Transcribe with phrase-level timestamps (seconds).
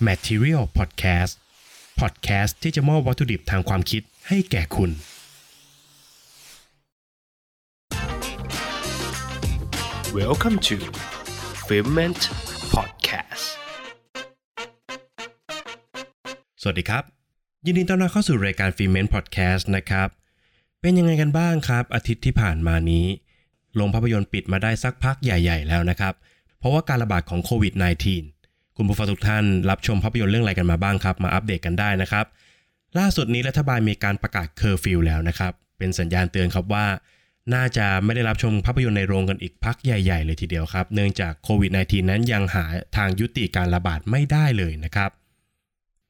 [0.00, 1.32] Material Podcast
[2.00, 4.90] Podcast ที่จะมอบวัตถุดิบทางความคิดให้แก่คุณ
[10.18, 10.76] Welcome to
[11.66, 12.22] f i l m e n t
[12.74, 13.46] Podcast
[16.62, 17.04] สวัสดีครับ
[17.66, 20.08] ยินดีต้อนรับเข้าสู่รายการ f i l m e n t Podcast นะครับ
[20.80, 23.06] เป็นยังไงกันบ้างครับ อาทิตย์ที่ผ่านมานี้
[23.74, 26.14] โรงภาพยนตร์ปิดมาได้สักพักใหญ่ ๆ แล้วนะครับ
[26.58, 28.33] เพราะว่าการระบาดของโควิด -19
[28.78, 32.26] คุณผู้ฟังทุกท่านรับชมภาพยนตร์เรื่องอะไรกันมาบ้างครับ มาอัปเดตกันได้นะครับ
[32.98, 36.86] ล่าสุดนี้รัฐบาลมีการประกาศเคอร์ฟิวแล้วนะครับ เป็นสัญญาณเตือนครับว่า
[37.54, 42.64] น่าจะไม่ได้รับชมภาพยนตร์ในโรงกันอีกพักใหญ่ ๆ เลยทีเดียวครับ เนื่องจากโควิด -19 นั้นยังหา
[42.96, 45.10] ทางยุติการระบาดไม่ได้เลยนะครับ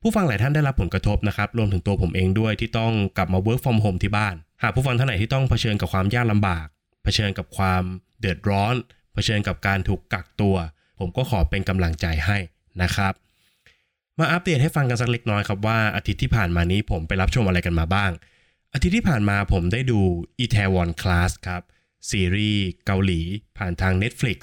[0.03, 6.67] ผู้ฟังหลายท่านได้รับผลกระทบนะครับ รวมถึงตัวผมเองด้วยที่ต้องกลับมา work from home ที่บ้าน หากผู้ฟังท่านไหนที่ต้องเผชิญกับความยากลำบาก
[7.05, 7.83] เผชิญกับความ
[8.21, 8.75] เดือดร้อน
[9.15, 10.57] เผชิญกับการถูกกักตัว
[10.99, 12.39] ผมก็ขอเป็นกำลังใจให้
[12.83, 13.15] นะครับ
[14.19, 18.11] มาอัปเดตให้ฟังกันสักเล็กน้อยครับว่าอาทิตย์ที่ผ่านมานี้ผมไปรับชมอะไรกันมาบ้าง
[18.75, 20.01] อาทิตย์ที่ผ่านมาผมได้ดู
[20.45, 21.63] e t a w o n Class ครับ
[22.11, 23.21] ซีรีส์เกาหลี
[23.59, 24.39] ผ่านทาง Netflix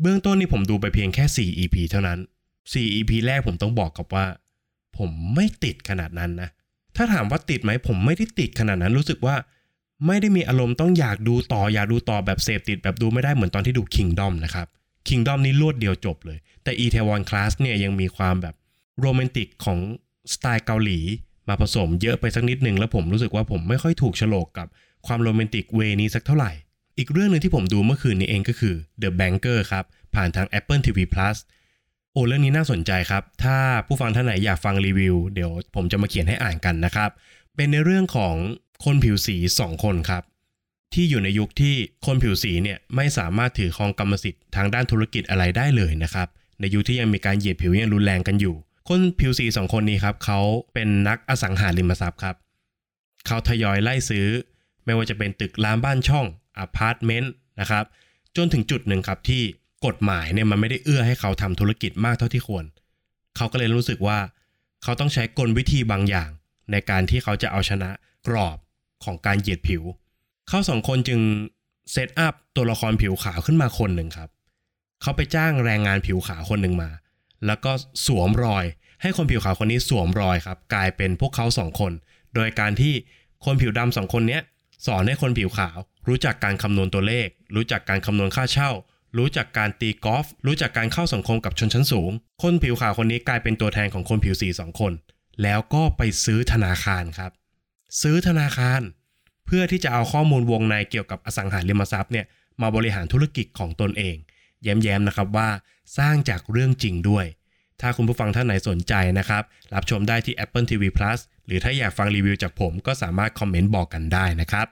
[0.00, 2.18] เบื้องต้นนี่ผมดูไปเพียงแค่ 4 EP เท่านั้น
[2.62, 4.26] 4 EP แรกผมต้องบอกกับว่า
[4.98, 6.48] ผมไม่ติดขนาดนั้นนะ
[6.96, 9.36] ถ้าถามว่าติดไหมผมไม่ได้ติดขนาดนั้นรู้สึกว่า
[10.06, 14.66] ไม่ได้มีอารมณ์ต้องอยากดูต่ออยากดูต่อแบบเสพติดแบบดูไม่ได้เหมือนตอนที่ดู Kingdom นะครับ
[15.08, 18.54] Kingdom นี่รวดเดียวจบเลย แต่ e t a w o n Class เนี่ยยังมีความแบบ
[19.00, 19.78] โรแมนติกของ
[20.32, 21.00] สไตล์เกาหลี
[21.48, 24.66] มาผสมเยอะไปสักนิดหนึ่งแล้วผมรู้สึกว่าผมไม่ค่อยถูกโฉลกกับ
[25.06, 26.52] ความโรแมนติกเวนี้สักเท่าไหร่
[26.98, 29.84] อีกเรื่องหนึ่งที่ผมดูเมื่อคืนนี้เองก็คือ The Banker ครับ
[30.14, 31.36] ผ่านทาง Apple TV Plus
[32.12, 37.10] โอ้เรื่องนี้น่าสนใจครับ ถ้าผู้ฟังท่านไหนอยากฟังรีวิว เดี๋ยวผมจะมาเขียนให้อ่านกันนะครับ
[37.56, 38.34] เป็นในเรื่องของ
[38.84, 40.22] คนผิวสี 2 คนครับ
[40.94, 41.74] ที่อยู่ในยุคที่
[42.06, 46.28] คนผิวสีเนี่ยไม่สามารถถือครองกรรมสิทธิ์ทางด้านธุรกิจอะไรได้เลยนะครับ
[46.60, 48.54] ในยุคที่ยังมีการเหยียดผิวยังรุนแรงกันอยู่
[48.88, 50.40] คนผิวสีสองคนนี้ครับเขา
[50.74, 52.36] เป็นนักอสังหาริมทรัพย์ครับ
[53.26, 54.26] เขาทยอยไล่ซื้อ
[54.84, 56.26] ไม่ว่าจะเป็นตึกรามบ้านช่อง
[56.58, 57.84] อพาร์ตเมนต์นะครับ
[58.36, 59.42] จนถึงจุดหนึ่งครับที่
[59.86, 62.64] กฎหมายเนี่ยมันไม่ได้เอื้อให้เขาทำธุรกิจมากเท่าที่ควร
[63.36, 64.18] เขาก็เลยรู้สึกว่า
[64.82, 66.30] เขาต้องใช้กลวิธีบางอย่าง
[66.70, 67.90] ในการที่เขาจะเอาชนะ
[68.26, 68.58] กรอบ
[69.04, 69.82] ของการเหยียดผิว
[70.48, 71.20] เขาสองคนจึง
[71.92, 74.28] เซตอัพตัวละครผิวขาวขึ้นมาคนหนึ่งครับ
[75.02, 76.90] เขาไปจ้างแรงงานผิวขาวคนหนึ่งมา
[77.46, 77.72] แล้วก็
[78.06, 78.64] สวมรอย
[79.02, 81.92] ให้คนผิวขาวคนนี้สวมรอยครับ กลายเป็นพวกเขาสองคน
[82.34, 82.94] โดยการที่
[83.44, 84.40] คนผิวดำสองคนนี้
[84.86, 88.70] สอนให้คนผิวขาว รู้จักการคำนวณตัวเลข รู้จักการคำนวณค่าเช่า
[89.18, 92.10] รู้จักการตีกอล์ฟรู้จักการเข้าสังคมกับชนชั้นสูง
[92.42, 94.92] คนผิวขาวคนนี้กลายเป็นตัวแทนของคนผิวสีสองคน
[95.42, 97.32] แล้วก็ไปซื้อธนาคารครับ
[98.02, 98.80] ซื้อธนาคาร
[99.46, 102.26] เพื่อที่จะเอาข้อมูลวงในเกี่ยวกับอสังหาริมทรัพย์เนี่ย
[102.62, 104.16] มาบริหารธุรกิจของตนเอง
[104.62, 105.48] แย้มๆนะครับว่า
[105.98, 107.26] สร้างจากเรื่องจริงด้วย
[107.80, 109.42] ถ้าคุณผู้ฟังท่านไหนสนใจนะครับ
[109.74, 114.66] รับชมได้ที่ Apple TV Plus หรือถ้าอยากฟังรีวิวจากผมก็สามารถคอมเมนต์บอกกันได้นะครับ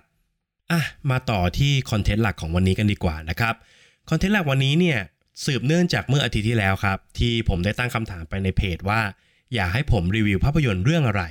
[0.70, 3.54] อะมาต่อที่คอนเทนต์หลักของวันนี้กันดีกว่านะครับ
[4.10, 4.98] คอนเทนต์หลักวันนี้เนี่ย
[5.44, 9.00] สืบเนื่องจากเมื่ออาทิตย์ที่แล้วครับ ที่ผมได้ตั้งคำถามไปในเพจว่า
[9.54, 11.22] อยากให้ผมรีวิวภาพยนตร์เรื่องอะไร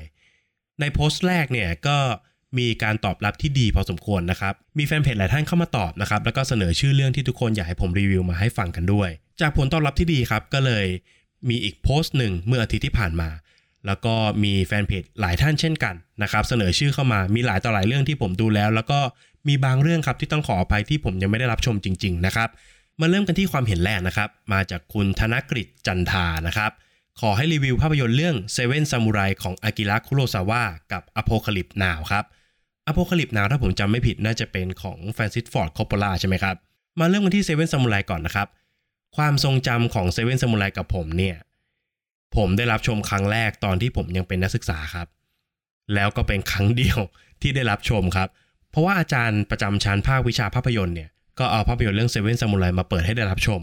[0.79, 1.97] ในโพสต์แรกเนี่ยก็
[2.57, 9.09] มีการตอบรับที่ดีพอสมควรนะครับ มีแฟนเพจหลายท่านเข้ามาตอบนะครับ แล้วก็เสนอชื่อเรื่องที่ทุกคนอยากให้ผมรีวิวมาให้ฟังกันด้วย
[9.41, 10.85] จากผลตอบรับที่ดีครับ ก็เลย
[11.49, 13.29] มีอีกโพสต์หนึ่งเมื่ออาทิตย์ที่ผ่านมา
[13.85, 18.99] แล้วก็มีแฟนเพจหลายท่านเช่นกันนะครับ เสนอชื่อเข้ามา มีหลายต่อหลายเรื่องที่ผมดูแล้ว แล้วก็
[19.47, 22.49] มีบางเรื่องครับที่ต้องขออภัยที่ผมยังไม่ได้รับชมจริง ๆ นะครับ
[22.99, 26.71] มาเริ่มกันที่ความเห็นแรกนะครับ มาจากคุณธนกฤษจันทานะครับ
[27.21, 32.25] ขอให้รีวิวภาพยนตร์เรื่อง Seven Samurai ของอากิระคุโรซาวะกับ Apocalypse Now ครับ
[32.89, 36.55] Apocalypse Now ถ้าผมจำไม่ผิดน่าจะเป็นของแฟรนซิสฟอร์ดคอปโปล่าใช่ไหมครับ
[36.99, 38.47] มาเริ่มกันที่ Seven Samurai ก่อนนะครับ
[39.17, 41.37] ความทรงจำของ Seven Samurai กับผมเนี่ย
[42.35, 45.07] ผมได้รับชมครั้งแรกตอนที่ผมยังเป็นนักศึกษาครับ
[45.93, 46.99] แล้วก็เป็นครั้งเดียว
[47.41, 48.29] ที่ได้รับชมครับ
[48.71, 53.61] เพราะว่าอาจารย์ประจำชั้นภาควิชาภาพยนตร์เนี่ย ก็เอาภาพยนตร์เรื่อง Seven Samurai มาเปิดให้ได้รับชม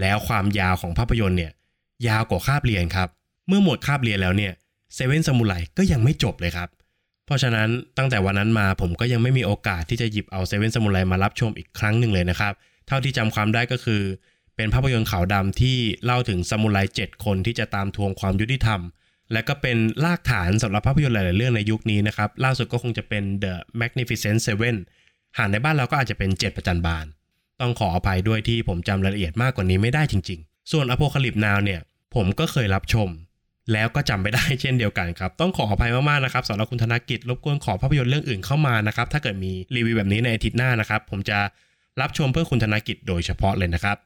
[0.00, 1.52] แล้วความยาวของภาพยนตร์เนี่ย
[2.08, 3.08] ยาวกว่าคาบเรียนครับ
[3.48, 4.52] เมื่อหมดคาบเรียนแล้วเนี่ย
[4.94, 6.68] เซเว่นซามูไรก็ยังไม่จบเลยครับ
[7.26, 12.52] เพราะฉะนั้นตั้งแต่วันนั้นมาผมก็ยังไม่มีโอกาสที่จะหยิบเอาเซเว่นซามูไรมารับชมอีกครั้งหนึ่งเลยนะครับ
[12.86, 14.02] เท่าที่จำความได้ก็คือ
[14.56, 18.80] เป็นภาพยนตร์ขาวดำที่เล่าถึงซามูไร7คนที่จะตามทวงความยุติธรรม
[19.32, 24.76] และก็เป็นรากฐานสำหรับภาพยนตร์หลาย ๆ เรื่องในยุคนี้นะครับ ล่าสุดก็คงจะเป็น The Magnificent Seven
[25.38, 27.06] หากในบ้านเราก็อาจจะเป็น7ประจันบาน
[27.60, 31.80] ต้องขออภัยด้วยที่ผมจำรายละเอียดมากกว่านี้ไม่ได้จริง ๆ ส่วน Apocalypse Now เนี่ย
[32.14, 33.08] ผมก็เคยรับชม
[33.72, 41.38] แล้วก็จำไม่ได้เช่นเดียวกันครับ ต้องขออภัยมากๆนะครับสำหรับคุณธนกิจรบกวนขอภาพยนตร์เรื่องอื่นเข้ามานะครับ ถ้าเกิดมีรีวิวแบบนี้ในอาทิตย์หน้านะครับ ผมจะ
[42.00, 43.96] รับชมเพื่อคุณธนกิจโดยเฉพาะเลยนะครับ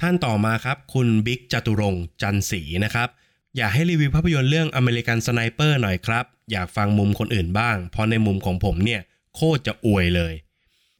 [0.00, 3.08] ท่านต่อมาครับคุณบิ๊กจตุรงค์จันศรีนะครับ
[3.56, 9.00] อยากให้รีวิวภาพยนตร์เรื่อง American Sniper หน่อยครับ อยากฟังมุมคนอื่นบ้าง เพราะในมุมของผมเนี่ย
[9.34, 10.32] โคตรจะอวยเลย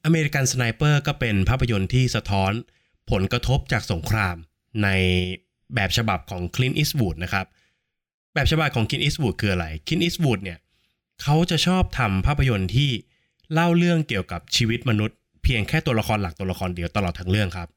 [0.05, 2.53] American Sniper ก็เป็นภาพยนตร์ที่สะท้อน
[3.11, 4.37] ผลกระทบจากสงคราม
[4.83, 4.89] ใน
[5.75, 7.47] แบบฉบับของคลินต์อีสต์วูดนะครับ
[8.37, 10.59] แบบฉบับของคลินต์อีสต์วูดคืออะไรคลินต์อีสต์วูดเนี่ย
[11.23, 12.91] เขาจะชอบทำภาพยนตร์ที่
[13.53, 17.69] เล่าเรื่องเกี่ยวกับชีวิตมนุษย์ เพียงแค่ตัวละครหลักตัวละครเดียวตลอดทั้งเรื่องครับ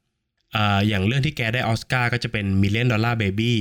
[0.56, 0.58] อ
[0.88, 3.54] อย่างเรื่องที่แกได้ออสการ์ก็จะเป็น Million Dollar Baby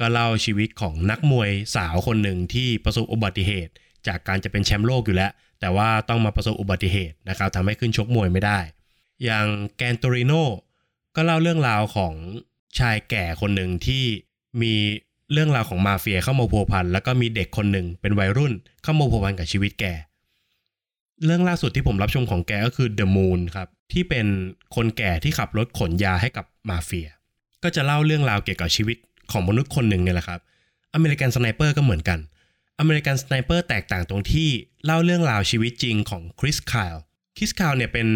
[0.00, 3.72] ก็เล่าชีวิตของนักมวยสาวคนหนึ่งที่ประสบอุบัติเหตุ
[4.06, 8.58] จากการจะเป็นแชมป์โลกอยู่แล้ว แต่ว่าต้องมาประสบอุบัติเหตุนะครับทำให้ขึ้นชกมวยไม่ได้
[9.24, 9.46] อย่าง
[9.76, 10.32] แกนโตริโน
[11.16, 12.14] ก็เล่าเรื่องราวของ
[12.78, 14.04] ชายแก่คนหนึ่งที่
[14.62, 14.74] มี
[15.32, 18.52] เรื่องราวของมาเฟียเข้ามาพัวพันแล้วก็มีเด็กคนหนึ่งเป็นวัยรุ่น
[18.82, 19.84] เข้ามาพัวพันกับชีวิตแก
[21.24, 24.26] เรื่องล่าสุดที่ผมรับชมของแกก็คือ The Mule ครับที่เป็น
[24.76, 27.08] คนแก่ที่ขับรถขนยาให้กับมาเฟีย
[27.62, 28.96] ก็จะเล่าเรื่องราวเกี่ยวกับชีวิต
[29.32, 30.40] ของมนุษย์คนหนึ่งเนี่ยแหละครับ
[30.94, 32.18] American Sniper ก็เหมือนกัน
[32.80, 34.48] American Sniper แตกต่างตรงที่
[34.84, 36.96] เล่าเรื่องราวชีวิตจริงของคริสไคล์
[37.36, 38.06] คริสไคล์เนี่ยเป็น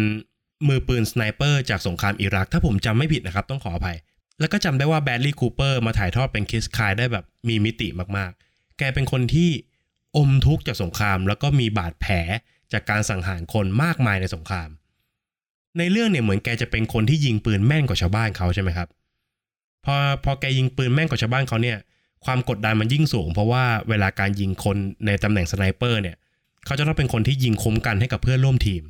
[0.67, 3.97] มือปืนสไนเปอร์จากสงครามอิรัก ถ้าผมจำไม่ผิดนะครับต้องขออภัย
[4.41, 9.49] แล้วก็จำได้ว่าแบรดลีย์คูเปอร์มาถ่ายทอดเป็นคริสไคล์ได้แบบมีมิติมากๆ แกเป็นคนที่
[10.17, 12.15] อมทุกข์จากสงคราม แล้วก็มีบาดแผล
[12.73, 14.69] จากการสังหารคนมากมายในสงคราม
[15.77, 18.87] ในเรื่องเนี่ยเหมือนแกจะเป็นคนที่ยิงปืนแม่นกว่าชาวบ้านเขาใช่ไหมครับ
[19.85, 21.77] พอพอแกยิงปืนแม่นกว่าชาวบ้านเขาเนี่ย
[22.25, 26.15] ความกดดันมันยิ่งสูง เพราะว่าเวลาการยิงคนในตำแหน่งสไนเปอร์เนี่ย
[26.65, 28.83] เขาจะต้องเป็นคนที่ยิงคุ้มกันให้กับเพื่อนร่วมทีม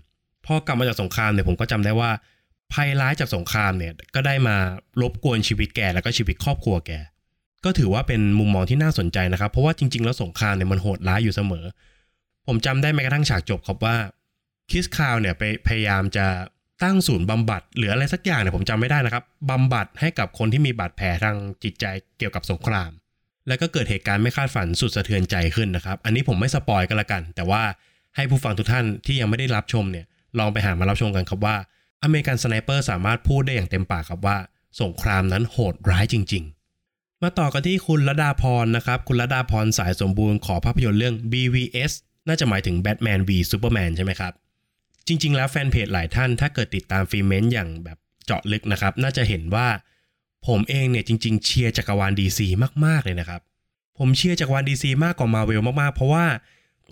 [0.45, 2.11] พอกลับมาจากสงครามเนี่ยผมก็จำได้ว่า
[2.73, 4.57] ภัยร้ายจากสงครามเนี่ยก็ได้มา
[5.01, 6.91] รบกวนชีวิตแกแล้วก็ชีวิตครอบครัวแก
[7.65, 11.65] ก็ถือว่าเป็นมุมมองที่น่าสนใจนะครับ เพราะว่าจริง ๆ แล้วสงครามเนี่ยมันโหดร้ายอยู่เสมอ
[12.47, 13.95] ผมจำได้แม้กระทั่งฉากจบครับว่า
[14.69, 16.25] คริสไคล์เนี่ยไปพยายามจะ
[16.83, 21.85] ตั้งศูนย์บำบัดหรืออะไรสักอย่างเนี่ยผมจำไม่ได้นะครับบำบัดให้กับคนที่มีบาดแผลทางจิตใจ
[22.17, 22.91] เกี่ยวกับสงคราม
[23.47, 27.61] แล้วก็เกิดเหตุการณ์ไม่คาดฝันสุดสะเทือนใจขึ้นนะครับ อันนี้ผมไม่สปอยล์กันละกัน แต่ว่า
[28.15, 30.05] ให้ผู้ฟังทุกท่านที่ยังไม่ได้รับชมเนี่ย
[30.39, 31.55] ลองไปหามารับชมกันครับว่า
[32.03, 34.37] American Sniper สามารถพูดได้อย่างเต็มปากครับว่า
[34.81, 36.43] สงครามนั้นโหดร้ายจริง
[36.83, 41.91] ๆ มาต่อกันที่คุณระดาพรนะครับ คุณระดาพรสายสมบูรณ์ขอภาพยนตร์เรื่อง BVS
[42.27, 44.33] น่าจะหมายถึง Batman v Superman ใช่ไหมครับ
[45.07, 49.67] จริง ๆ แล้วแฟนเพจหลายท่านถ้าเกิดติดตามฟิเมนต์อย่างแบบเจาะลึกนะครับ น่าจะเห็นว่า
[50.47, 52.39] ผมเองเนี่ยจริง ๆ เชียร์จักรวาล DC
[52.85, 53.41] มากๆเลยนะครับ
[53.97, 56.25] ผมเชียร์จักรวาล DC มากกว่า Marvel มากๆ เพราะว่า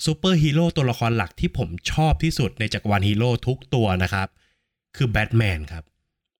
[0.05, 4.27] ซูเปอร์ฮีโร่ตัวละครหลักที่ผมชอบที่สุดในจักรวาลฮีโร่ทุกตัวนะครับ
[4.95, 5.83] คือแบทแมนครับ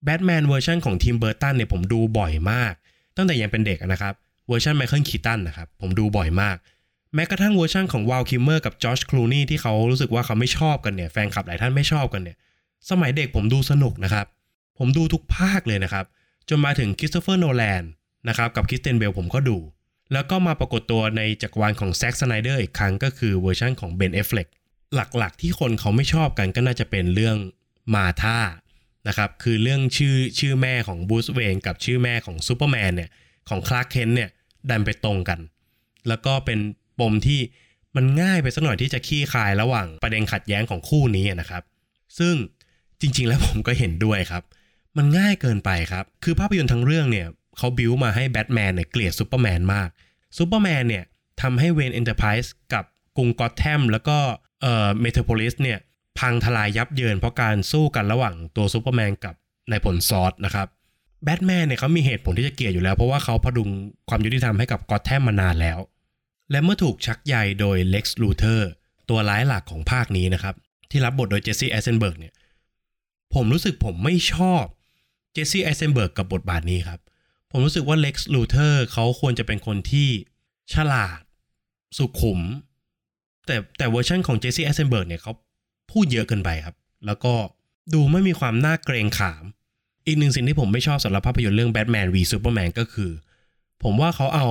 [0.04, 2.74] แบทแมนเวอร์ชันของทิมเบอร์ตันเนี่ยผมดูบ่อยมาก
[3.16, 4.13] ตั้งแต่ยังเป็นเด็กนะครับ
[4.48, 6.57] เวอร์ชันไมเคิลคีตันนะครับผมดูบ่อยมาก
[7.16, 12.38] แม้กระทั่งเวอร์ชันของวาลคิลเมอร์กับจอร์จคลูนีย์ที่เขารู้สึกว่าเขาไม่ชอบกันเนี่ยแฟนคลับหลายท่านไม่ชอบกันเนี่ย
[12.90, 14.25] สมัยเด็กผมดูสนุกนะครับ
[14.78, 16.06] ผมดูทุกภาคเลยนะครับ
[16.50, 17.84] จนมาถึงคริสโตเฟอร์โนแลน
[18.28, 19.57] นะครับกับคริสเตียนเบลผมก็ดู
[20.13, 24.48] แล้วก็มาปรากฏตัวในจักรวาลของแซ็คสไนเดอร์อีกครั้งก็คือเวอร์ชันของเบนแอฟเฟล็ก
[24.96, 27.38] หลักๆ ที่คนเขาไม่ชอบกันก็น่าจะเป็นเรื่อง
[27.94, 28.39] มาร์ธา
[29.07, 33.09] นะครับคือเรื่องชื่อชื่อแม่ของบรูซเวย์นกับชื่อแม่ของซูเปอร์แมนเนี่ย
[33.50, 34.30] ของคลาร์กเคนต์เนี่ย
[34.69, 35.39] ดันไปตรงกัน
[36.07, 36.59] แล้วก็เป็น
[37.00, 37.39] ปมที่
[37.95, 41.63] มันง่ายไปสักหน่อยที่จะคลี่คลายระหว่างประเด็นขัดแย้งของคู่นี้นะครับ
[42.19, 42.36] ซึ่ง
[43.01, 44.44] จริง ๆ แล้วผมก็เห็นด้วยครับ
[44.97, 47.27] มันง่ายเกินไปครับ คือภาพยนตร์ทั้งเรื่องเนี่ย
[47.57, 49.89] เขาบิวมาให้แบทแมนเนี่ยเกลียดซูเปอร์แมนมาก
[50.38, 51.03] ซูเปอร์แมนเนี่ย
[51.41, 52.84] ทำให้เวย์นเอ็นเตอร์ไพรส์กับ
[53.17, 54.17] กรุงก็อตแธมแล้วก็
[54.62, 55.79] เอ่อเมโทรโพลิสเนี่ย
[56.20, 59.36] พังทลายยับเยินเพราะการสู้กันระหว่างตัวซูเปอร์แมนกับ
[59.72, 60.68] นายพลซอดนะครับ
[61.24, 63.70] แบทแมนเนี่ยเขามีเหตุผลที่จะเกลียดอยู่แล้ว เพราะว่าเขาผดุง
[64.10, 65.80] ความยุติธรรมให้กับก็อตแธมมานานแล้ว
[66.51, 68.70] และเมื่อถูกชักใยโดยเล็กซ์ลูเทอร์
[69.10, 70.56] ตัวร้ายหลักของภาคนี้นะครับ
[70.89, 72.34] ที่รับบทโดยเจสซี่ไอเซนเบิร์กเนี่ย
[73.34, 74.63] ผมรู้สึกผมไม่ชอบ
[75.34, 77.00] เจสซี่ไอเซนเบิร์กกับบทบาทนี้ครับ
[77.51, 80.10] ผมรู้สึกว่าเล็กซ์ลูเทอร์เขาควรจะเป็นคนที่
[80.74, 81.20] ฉลาด
[81.98, 82.39] สุขุม
[83.46, 85.34] แต่แต่เวอร์ชันของเจสซี่ไอเซนเบิร์กเนี่ยเขา
[85.91, 87.34] พูดเยอะเกินไปครับ แล้วก็
[87.93, 89.43] ดูไม่มีความน่าเกรงขาม
[90.05, 93.12] อีกหนึ่งสิ่งที่ผมไม่ชอบสำหรับภาพยนตร์เรื่อง Batman v Superman ก็คือ
[93.84, 94.48] ผมว่าเขาเอา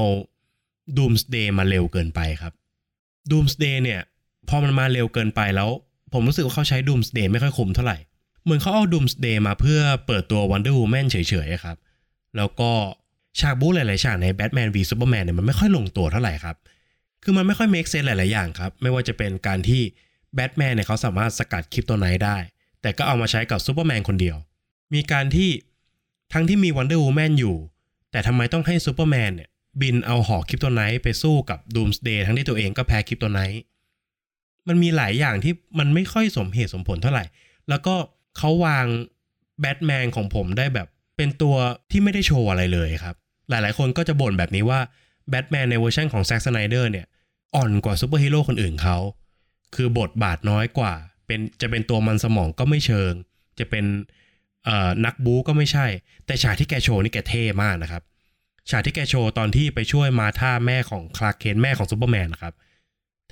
[0.96, 2.52] ดูมส์เดย์มาเร็วเกินไปครับ
[3.30, 4.00] ดูมส์เดย์เนี่ย
[4.48, 5.68] พอมันมาเร็วเกินไปแล้ว
[6.12, 7.98] ผมรู้สึกว่าเขาใช้ดูมส์เดย์ไม่ค่อยคุ้มเท่าไหร่
[8.44, 11.16] เหมือนเขาเอาดูมส์เดย์มาเพื่อเปิดตัววันเดอร์วูแมนเฉ
[11.46, 11.76] ยๆครับ
[12.36, 12.70] แล้วก็
[13.40, 16.56] ฉากบู๊หลายๆฉากใน Batman v Superman เนี่ยมันไม่ค่อยลงตัวเท่าไหร่ครับ
[17.22, 19.82] คือมันไม่ค่อย make sense หลายๆอย่างครับ ไม่ว่าจะเป็นการที่
[20.34, 22.36] แบทแมนเนี่ยเขาสามารถสกัดคริปโตไนต์ได้
[22.82, 24.36] แต่ก็เอามาใช้กับซูเปอร์แมนคนเดียว
[24.94, 25.50] มีการที่
[26.32, 27.56] ทั้งที่มีวันเดอร์วูแมนอยู่
[28.10, 29.48] แต่ทำไมต้องให้ซูเปอร์แมนเนี่ย
[29.80, 33.60] บินเอาหอกคริปโตไนต์ไปสู้กับดูมส์เดย์ทั้งที่ตัวเองก็แพ้คริปโตไนต์
[34.68, 37.24] มันมีหลายอย่างที่มันไม่ค่อยสมเหตุสมผลเท่าไหร่
[37.68, 37.94] แล้วก็
[38.38, 38.86] เขาวาง
[39.60, 41.56] แบทแมนของผมได้แบบเป็นตัว
[41.90, 43.16] ที่ไม่ได้โชว์อะไรเลยครับ
[43.50, 44.80] หลายๆ คนก็จะบ่นแบบนี้ว่า
[45.30, 47.06] แบทแมนในเวอร์ชันของแซ็คสไนเดอร์เนี่ย
[47.54, 48.96] อ่อนกว่าซูเปอร์ฮีโร่คนอื่นเขา
[49.74, 50.94] คือบทบาทน้อยกว่า
[51.26, 53.12] เป็นจะเป็นตัวมันสมองก็ไม่เชิง
[53.58, 53.84] จะเป็น
[54.64, 55.86] เอ่อนักบู๊ก็ไม่ใช่
[56.26, 58.02] แต่ฉากที่แกโชว์นี่แกเท่มากนะครับ
[58.70, 62.54] ฉากที่แกโชว์ตอนที่ไปช่วยมาร์ธาแม่ของคลาร์กเคนต์แม่ของซูเปอร์แมนนะครับ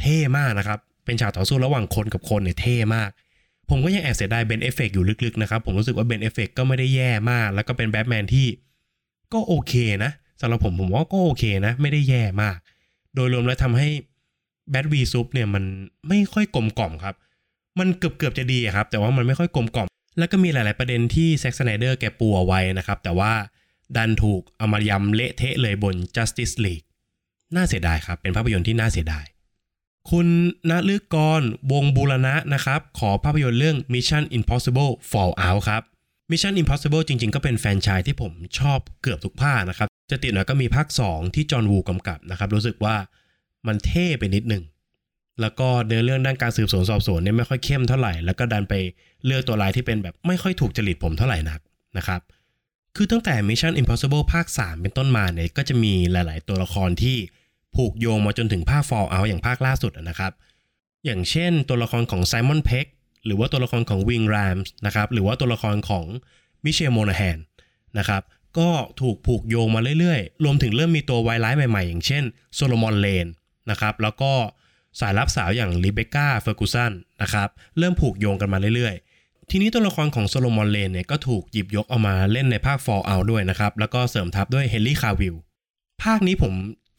[0.01, 3.11] เท่มากนะครับ เป็นฉากต่อสู้ระหว่างคนกับคนเนี่ยเท่มาก
[3.71, 8.47] ผมก็ยังแอบเสียดายเบนแอฟเฟล็กอยู่ลึกๆนะครับ ผมรู้สึกว่าเบนแอฟเฟล็กก็ไม่ได้แย่มาก แล้วก็เป็นแบทแมนที่
[9.33, 9.75] ก็โอเค
[10.05, 12.57] นะสำหรับผมผมว่าก็โอเคนะ ไม่ได้แย่มาก
[13.15, 13.89] โดยรวมแล้วทำให้
[14.71, 15.65] แบทวีซุปเนี่ยมัน
[16.09, 17.15] ไม่ค่อยกลมกล่อมครับ
[17.79, 23.33] มันเกือบเกือบจะดีครับ แต่ว่ามันไม่ค่อยกลมกล่อม แล้วก็มีหลาย ๆ ประเด็นที่แซ็กซ์ไนเดอร์แกปูเอาไว้นะครับ แต่ว่า
[23.97, 26.87] ดันถูกเอามายำเละเทะเลยบน Justice League
[27.55, 29.25] น่าเสียดายครับ เป็นภาพยนตร์ที่น่าเสียดาย
[30.11, 30.29] คุณ
[30.71, 31.43] ณลึกกร
[31.73, 35.83] วงบูรณะนะครับ ขอภาพยนตร์เรื่อง Mission Impossible Fallout ครับ
[36.31, 42.97] Mission Impossible จริง ๆ ก็เป็นแฟนชส์ที่ผมชอบเกือบทุกภาคนะครับ จะติดหน่อยก็มีภาค 2 ที่จอห์นวูกำกับนะครับ รู้สึกว่า
[43.69, 44.65] มันเท่ไปนิดหนึ่ง
[45.41, 48.75] แล้วก็เดินเรื่องด้านการสืบสวนสอบสวนเนี่ยไม่ค่อยเข้มเท่าไหร่ แล้วก็ดันไป
[49.27, 51.61] เลือกตัวรายที่เป็นแบบไม่ค่อยถูกจริตผมเท่าไหร่นัก
[51.97, 52.21] นะครับ
[52.97, 57.17] คือตั้งแต่ Mission Impossible ภาค 3 เป็นต้นมาเนี่ยก็จะมีหลาย ๆ ตัวละครที่
[57.77, 60.33] ผูกโยงมาจนถึงภาค Fallout อย่างภาคล่าสุดนะครับ
[61.05, 62.87] อย่างเช่นตัวละครของ Simon Peck
[63.25, 66.05] หรือว่าตัวละครของ Wing Rams นะครับหรือว่าตัวละครของ
[66.65, 67.39] มิเชลโมนาแฮน
[67.99, 68.23] นะครับ
[68.59, 68.71] ก็
[69.01, 73.27] ถูกผูกโยงมาเรื่อย ๆ รวมถึงเริ่มมีตัววายร้ายใหม่ ๆ อย่างเช่นโซโลมอนเลน
[73.71, 74.33] นะครับ แล้วก็
[75.01, 76.93] สายลับสาวอย่างรีเบคก้าเฟอร์กูสัน
[77.23, 85.35] นะครับเริ่มผูกโยงกันมาเรื่อยๆ ทีนี้ตัวละครของโซโลมอนเลนเนี่ยก็ถูกหยิบยกเอามาเล่นในภาค Fallout ด้วยนะครับ แล้วก็เสริมทับด้วยเฮนรี่คาวิลล์
[86.03, 86.53] ภาคนี้ผม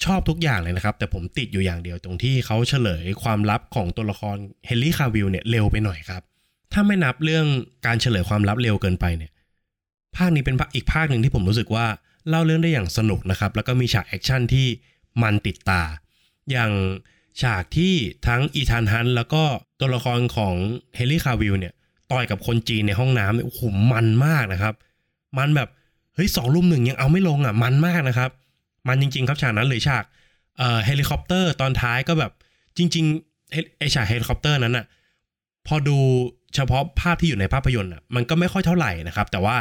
[0.05, 6.21] ชอบทุกอย่างเลยนะครับ แต่ผมติดอยู่อย่างเดียวตรงที่เขาเฉลยความลับของตัวละครเฮนรี่คาวิลล์เนี่ยเร็วไปหน่อยครับ
[6.73, 7.45] ถ้าไม่นับเรื่อง
[7.85, 9.31] การเฉลยความลับเร็วเกินไปเนี่ย
[10.17, 11.85] ภาคนี้เป็นภาคอีกภาคหนึ่งที่ผมรู้สึกว่า
[12.29, 14.67] เล่าเรื่องได้อย่างสนุกนะครับ แล้วก็มีฉากแอคชั่นที่
[15.23, 15.81] มันติดตา
[16.51, 16.71] อย่าง
[17.41, 17.93] ฉากที่
[18.27, 19.43] ทั้งอีธานฮันต์แล้วก็
[19.79, 20.53] ตัวละครของ
[20.95, 21.73] เฮนรี่คาวิลล์เนี่ย
[22.11, 23.61] ต่อยกับคนจีนในห้องน้ำเนี่ยโอ้โห
[23.91, 24.73] มันมากนะครับ
[25.37, 25.69] มันแบบ
[26.15, 28.31] เฮ้ยสองรุมหนึ่งยังเอาไม่ลงอะมันมากนะครับ
[28.87, 30.03] มันจริง ๆ ครับฉากนั้นเลยฉาก
[30.57, 32.31] เอ่อเฮลิคอปเตอร์ตอนท้ายก็แบบ
[32.77, 34.85] จริงๆไอ้ฉากเฮลิคอปเตอร์นั้นอะ
[35.67, 35.97] พอดู
[36.55, 39.55] เฉพาะภาพที่อยู่ในภาพยนตร์อะมันก็ไม่ค่อยเท่าไหร่นะครับ แต่ว่า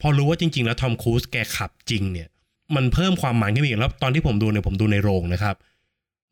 [0.00, 2.28] พอรู้ว่าจริง ๆ แล้วทอมครูซแกขับจริงเนี่ย
[2.74, 5.56] มันเพิ่มความมันขึ้นมาอีกแล้วตอนที่ผมดูเนี่ยผมดูในโรงนะครับ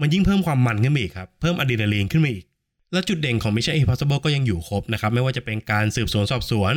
[0.00, 2.44] มันยิ่งเพิ่มความมันขึ้นมาอีกครับ เพิ่มอะดรีนาลีนขึ้นมาอีก
[2.92, 6.74] แล้วจุดเด่นของ Mission Impossible ก็ยังอยู่ครบนะครับ ไม่ว่าจะเป็นการสืบสวนสอบสวน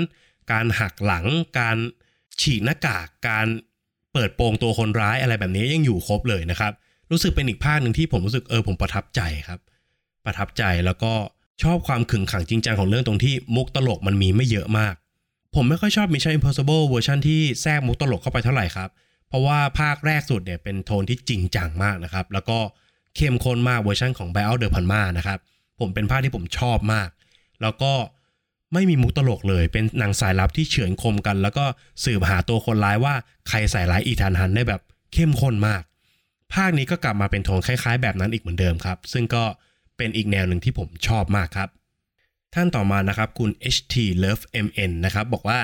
[0.51, 1.25] การหักหลัง
[1.59, 1.77] การ
[2.41, 3.47] ฉีกหน้ากาก การ
[4.13, 6.71] เปิดโปงตัวคนร้ายอะไรแบบนี้ยังอยู่ครบเลยนะครับ
[7.11, 9.59] รู้สึกเป็นอีกภาคหนึ่งที่ผมรู้สึกเออผมประทับใจครับ
[10.25, 11.13] ประทับใจแล้วก็
[11.63, 14.93] ชอบความขึงขังจริงจังของเรื่องตรงที่มุกตลกมันมีไม่เยอะมาก
[15.55, 18.89] ผมไม่ค่อยชอบ Mission Impossible เวอร์ชันที่แทรกมุกตลกเข้าไปเท่าไหร่ครับ
[19.27, 22.57] เพราะว่าภาคแรกสุดเนี่ยเป็นโทนที่จริงจังมากนะครับ แล้วก็
[23.15, 25.39] เข้มข้นมากเวอร์ชันของ b บ l เดอร์พันมานะครับ
[25.79, 27.09] ผมเป็นภาคที่ผมชอบมาก
[27.61, 27.93] แล้วก็
[28.73, 31.65] ไม่มีมุกตลกเลย เป็นหนังสายลับที่เฉือนคมกัน แล้วก็
[32.03, 33.15] สืบหาตัวคนร้ายว่า
[33.49, 34.81] ใครใส่ร้ายอีธานฮันต์ได้แบบ
[35.13, 35.81] เข้มข้นมาก
[36.53, 39.43] ภาคนี้ก็กลับมาเป็นโทนคล้าย ๆ แบบนั้นอีกเหมือนเดิมครับ ซึ่งก็
[39.97, 41.69] เป็นอีกแนวหนึ่งที่ผมชอบมากครับ
[42.53, 45.59] ท่านต่อมานะครับคุณ HT Love MN นะครับบอกว่า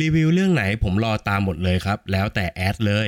[0.00, 3.06] รีวิวเรื่องไหนผมรอตามหมดเลยครับ แล้วแต่แอดเลย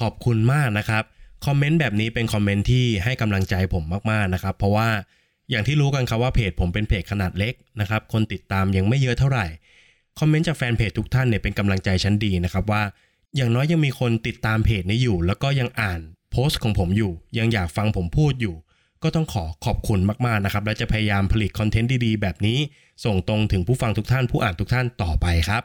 [0.00, 1.04] ขอบคุณมากนะครับ
[1.44, 4.88] คอมเมนต์แบบนี้เป็นคอมเมนต์ที่ให้กำลังใจผมมากๆนะครับ เพราะว่า
[5.50, 9.46] อย่างที่รู้กันครับว่าเพจผมเป็นเพจขนาดเล็กนะครับ คนติดตามยังไม่เยอะเท่าไหร่
[10.18, 12.82] คอมเมนต์จากแฟนเพจทุกท่านเนี่ยเป็นกำลังใจชั้นดีนะครับว่า
[13.36, 18.54] อย่างน้อยยังมีคนติดตามเพจนี้อยู่ แล้วก็ยังอ่านโพสต์ของผมอยู่ ยังอยากฟังผมพูดอยู่
[19.02, 22.58] ก็ต้องขอขอบคุณมากๆนะครับ และจะพยายามผลิตคอนเทนต์ดีๆ แบบนี้
[23.04, 25.62] ส่งตรงถึงผู้ฟังทุกท่านผู้อ่านทุกท่านต่อไปครับ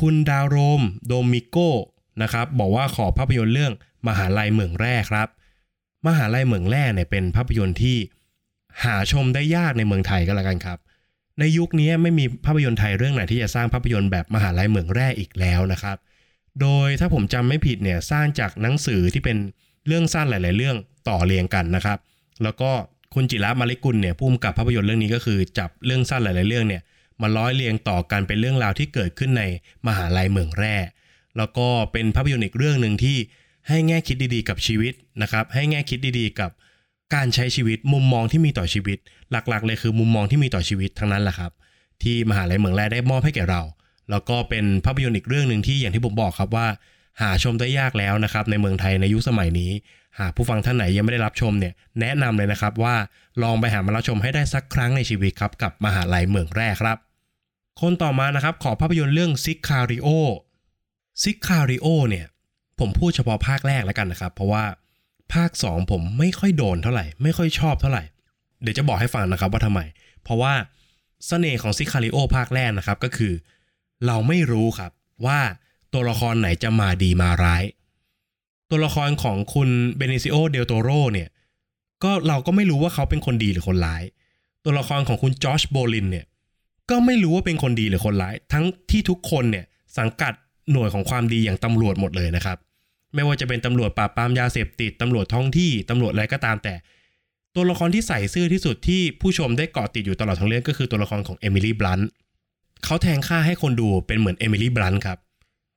[0.00, 1.56] คุณดาวโรม โดมิโก
[2.22, 3.72] นะครับ บอกว่าขอภาพยนตร์เรื่อง
[4.08, 5.28] มหาลัยเหมืองแร่ครับ
[6.06, 7.96] มหาลัยเหมืองแร่เนี่ยเป็นภาพยนตร์ที่
[8.84, 10.78] หาชมได้ยากในเมืองไทยก็แล้วกันครับ
[11.40, 15.96] ในยุคนี้ไม่มีภาพยนตร์ไทยเรื่องไหนที่จะสร้างภาพยนตร์แบบมหาลัยเหมืองแร่อีกแล้วนะครับ
[16.60, 19.36] โดยถ้าผมจำไม่ผิดเนี่ยสร้างจากหนังสือที่เป็น
[19.86, 20.76] เรื่องสั้นหลาย ๆ เรื่อง
[21.08, 21.98] ต่อเรียงกันนะครับ
[22.42, 22.70] แล้วก็
[23.14, 26.82] คุณจิระมาลิกุลเนี่ยผู้กำกับภาพยนตร์เรื่องนี้ก็คือจับเรื่องสั้นหลาย ๆ เรื่องเนี่ย
[27.22, 29.42] มาร้อยเรียงต่อกันเป็นเรื่องราวที่เกิดขึ้นใน
[29.86, 30.76] มหาลัยเหมืองแร่
[31.38, 33.16] แล้วก็เป็นภาพยนตร์อีกเรื่องหนึ่งที่
[33.68, 36.50] ให้แง่คิดดีๆ กับชีวิตนะครับ ให้แง่คิดดีๆ กับ
[37.14, 38.98] การใช้ชีวิตมุมมองที่มีต่อชีวิต
[39.30, 41.52] หลักๆ เลยคือมุมมองที่มีต่อชีวิตทั้งนั้นแหละครับ
[42.02, 43.62] ที่มหาลัยเมืองแร่ได้มอบให้แก่เรา
[44.10, 46.66] แล้วก็เป็นภาพยนตร์อีกเรื่องหนึ่งที่อย่างที่ผมบอกครับว่า
[47.20, 49.70] หาชมได้ยากแล้วนะครับ ในเมืองไทยในยุคสมัยนี้
[50.18, 52.96] หากผู้ฟังท่านไหนยังไม่ได้รับชมเนี่ยแนะนำเลยนะครับว่า
[53.42, 56.96] ลองไปหามารับชมให้ได้สักครั้งในชีวิตครับกับมหาลัยเมืองแร่ครับ
[57.80, 60.08] คนต่อมานะครับขอภาพยนตร์เรื่องซิกคาริโอ
[61.22, 62.26] ซิกคาริโอเนี่ย
[62.78, 64.64] ผมพูดเฉพาะภาคแรกแล้วกันนะครับ เพราะว่า
[65.34, 68.04] ภาค 2 ผมไม่ค่อยโดนเท่าไหร่ ไม่ค่อยชอบเท่าไหร่
[68.62, 69.80] เดี๋ยวจะบอกให้ฟังนะครับว่าทำไม
[70.22, 70.54] เพราะว่า
[71.26, 73.32] เสน่ห์ของซิคาริโอภาคแรกนะครับก็คือ
[74.06, 74.92] เราไม่รู้ครับ
[75.26, 75.40] ว่า
[75.92, 77.64] ตัวละครไหนจะมาดีมาร้าย
[78.70, 81.28] ตัวละครของคุณเบนิซิโอเดลโตโรเนี่ย
[82.04, 84.02] ก็เราก็ไม่รู้ว่าเขาเป็นคนดีหรือคนร้าย
[84.64, 86.26] ตัวละครของคุณจอชโบรลินเนี่ย
[86.90, 89.64] ก็ไม่รู้ว่าเป็นคนดีหรือคนร้าย ทั้งที่ทุกคนเนี่ย
[89.98, 90.32] สังกัด
[90.72, 92.58] หน่วยของความดีอย่างตำรวจหมดเลยนะครับ
[93.14, 96.74] ไม่ว่าจะเป็นตำรวจปราบปรามยาเสพติดตำรวจท้องที่ตำรวจอะไรก็ตามแต่
[97.54, 102.08] ตัวละครที่ใสซื่อที่สุดที่ผู้ชมได้เกาะติดอยู่ตลอดทั้งเรื่องก็คือตัวละครของเอมิลี่บลันต์
[102.84, 105.18] เขาแทงค่าให้คนดูเป็นเหมือนเอมิลี่บลันต์ครับ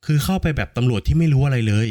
[0.06, 1.88] คือเข้าไปแบบตำรวจที่ไม่รู้อะไรเลย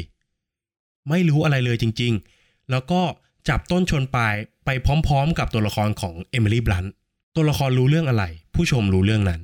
[1.11, 3.00] ไม่รู้อะไรเลยจริง ๆ แล้วก็
[3.49, 4.71] จับต้นชนปลายไป
[5.07, 6.93] พร้อม ๆ กับตัวละครของเอมิลี่บลันต์
[7.37, 8.25] ตัวละครรู้เรื่องอะไร
[8.55, 9.40] ผู้ชมรู้เรื่องนั้น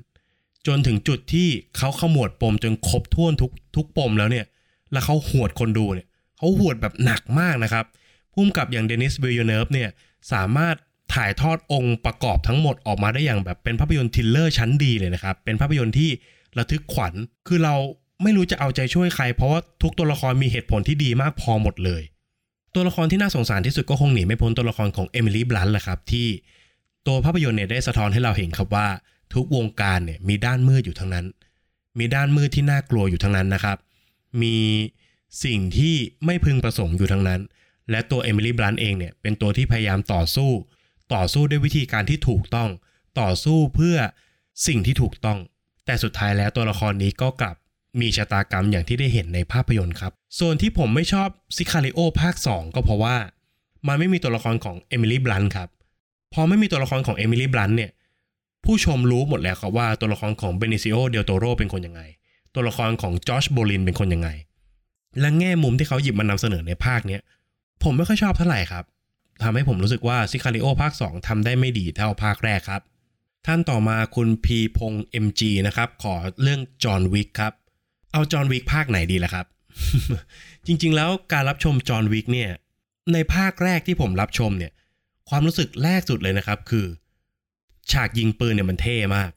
[0.66, 4.46] จนถึงจุดที่เขาขมวดปมจนครบถ้วนทุกทุกปมแล้วเนี่ย
[4.92, 6.06] แล้วเขาหวดคนดูเนี่ย
[6.38, 7.84] เขาหวดแบบหนักมากนะครับ
[8.34, 9.88] ผู้กำกับอย่างเดนิสวิลเนิร์ฟเนี่ย
[10.32, 10.76] สามารถ
[11.14, 16.10] ถ่ายทอดองค์ประกอบทั้งหมดออกมาได้อย่างแบบเป็นภาพยนตร์ thriller ชั้นดีเลยนะครับ เป็นภาพยนตร์ที่
[16.58, 17.14] ระทึกขวัญ
[17.48, 17.74] คือเรา
[18.22, 22.02] ไม่รู้จะเอาใจช่วยใคร เพราะว่าทุกตัวละครมีเหตุผลที่ดีมากพอหมดเลย
[22.74, 26.26] ตัวละครที่น่าสงสารที่สุดก็คงหนีไม่พ้นตัวละครของเอมิลี่บลันต์แหละครับที่
[27.06, 28.86] ตัวภาพยนตร์เนี่ยได้สะท้อนให้เราเห็นครับว่า
[29.34, 31.26] ทุกวงการเนี่ยมีด้านมืดอยู่ทั้งนั้น
[31.98, 33.78] มีด้านมืดที่น่ากลัวอยู่ทั้งนั้นนะครับ
[34.42, 34.56] มี
[35.44, 37.40] สิ่งที่ไม่พึงประสงค์อยู่ทั้งนั้น
[37.90, 40.50] และตัว Emily Blunt เองเนี่ยเป็นตัวที่พยายามต่อสู้
[41.14, 42.70] ต่อสู้ด้วยวิธีการที่ถูกต้อง
[43.20, 43.96] ต่อสู้เพื่อ
[44.66, 45.38] สิ่งที่ถูกต้อง
[45.86, 47.56] แต่สุดท้ายแล้วตัวละครนี้ก็กลับ
[48.00, 53.16] มีชะตากรรมอย่างที่ได้เห็นในภาพยนตร์ครับ ส่วนที่ผมไม่ชอบ Sicario ภาค 2 ก็เพราะว่า
[53.88, 55.68] มันไม่มีตัวละครของ Emily Blunt ครับ
[56.34, 57.90] พอไม่มีตัวละครของ Emily Blunt เนี่ย
[58.64, 62.02] ผู้ชมรู้หมดแล้วครับว่าตัวละครของ Benicio del Toro เป็นคนยังไง
[62.54, 64.28] ตัวละครของ Josh Brolin เป็นคนยังไง
[65.20, 67.20] และแง่มุมที่เขาหยิบมานำเสนอในภาคเนี้ย
[67.82, 68.84] ผมไม่ค่อยชอบเท่าไหร่ครับ
[69.42, 72.82] ทำให้ผมรู้สึกว่า Sicario ภาค 2ทำได้ไม่ดีเท่าภาคแรกครับ
[73.46, 77.52] ท่านต่อมาคุณพีพงเอ็มจีนะครับ ขอเรื่อง John Wick ครับ
[78.12, 79.46] เอา John Wick ภาคไหนดีล่ะครับ
[80.66, 82.50] จริงๆแล้วการรับชม John Wick เนี่ย
[83.12, 84.72] ในภาคแรกที่ผมรับชมเนี่ย
[85.28, 86.86] ความรู้สึกแรกสุดเลยนะครับคือ
[87.92, 89.30] ฉากยิงปืนเนี่ยมันเท่มาก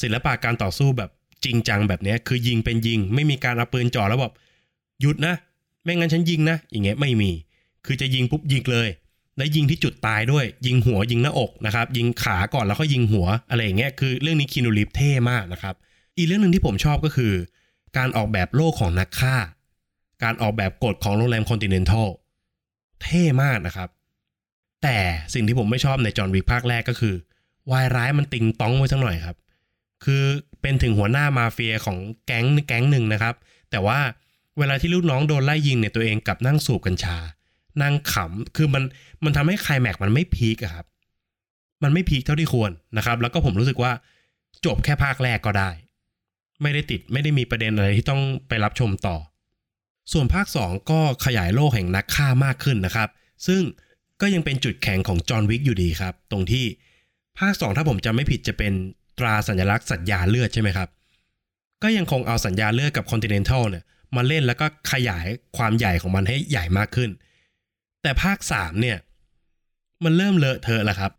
[0.00, 1.10] ศิลปะการต่อสู้แบบ
[1.44, 4.34] จริงจังแบบเนี้ยคือยิงเป็นยิง ไม่มีการเอาปืนจ่อแล้วแบบ
[5.00, 5.34] หยุดนะ
[5.84, 7.30] ไม่งั้นฉันยิงนะ อย่างเงี้ยไม่มี
[7.86, 8.88] คือจะยิงปุ๊บยิงเลย
[9.36, 15.74] และยิงที่จุดตายด้วย ยิงหัวยิงหน้าอกนะครับ ยิงขาก่อนแล้วก็ยิงหัวอะไรอย่างเงี้ยคือเรื่องนี้คีนูรีฟเท่มากนะครับ
[16.16, 17.32] อีกเรื่องหนึ่งที่ผมชอบก็คือ
[17.96, 19.36] การออกแบบโลกของนักฆ่า
[20.22, 22.08] การออกแบบกฎของโรงแรมคอนติเนนทัล
[23.02, 23.88] เท่มากนะครับ
[24.82, 24.96] แต่
[25.34, 27.14] สิ่งที่ผมไม่ชอบในจอห์นวิกภาคแรกก็คือ
[27.72, 29.36] วายร้ายมันติงต้องไว้สักหน่อยครับ
[30.04, 30.22] คือ
[30.60, 33.34] เป็นถึงหัวหน้ามาเฟียของแก๊งแก๊งหนึ่งนะครับ
[33.70, 33.98] แต่ว่า
[34.58, 37.18] เวลาที่ลูกน้องโดนไล่ยิงเนี่ยตัวเองกลับนั่งสูบกัญชา
[37.82, 38.82] นั่งขำคือมัน
[39.24, 40.86] มันทำให้คลแม็กมันไม่พีคครับ
[41.82, 43.92] มันไม่พีคเท่าที่ควรนะครับ แล้วก็ผมรู้สึกว่า
[44.64, 45.70] จบแค่ภาคแรกก็ได้
[46.62, 49.16] ไม่ได้ติดไม่ได้มีประเด็นอะไรที่ต้องไปรับชมต่อ
[50.12, 53.08] ส่วนภาค 2 ก็ขยายโลกแห่งนักฆ่ามากขึ้นนะครับ
[53.46, 53.62] ซึ่ง
[54.20, 56.64] ก็ยังเป็นจุดแข็งของจอห์นวิกอยู่ดีครับ ตรงที่
[57.40, 58.72] ภาค 2 ถ้าผมจำไม่ผิดจะเป็น
[59.18, 60.88] ตราสัญลักษณ์สัญญาเลือดใช่ไหมครับ
[61.82, 63.84] ก็ยังคงเอาสัญญาเลือดกับ Continental เนี่ย
[64.16, 67.10] มาเล่นแล้วก็ขยายความใหญ่ของมันให้ใหญ่มากขึ้น
[68.02, 68.96] แต่ภาค 3 เนี่ย
[70.04, 71.12] มันเริ่มเลอะเทอะแล้วครับ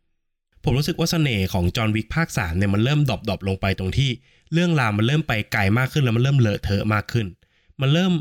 [0.64, 4.10] ผมรู้สึกว่าเสน่ห์ของจอห์นวิกภาค 3 เนี่ยมันเริ่มดรอปๆลงไปตรงที่
[4.54, 7.28] เรื่องราวมันเริ่มไปไกลมากขึ้นแล้วมันเริ่มเลอะเทอะมากขึ้น
[7.82, 8.14] มันเริ่ม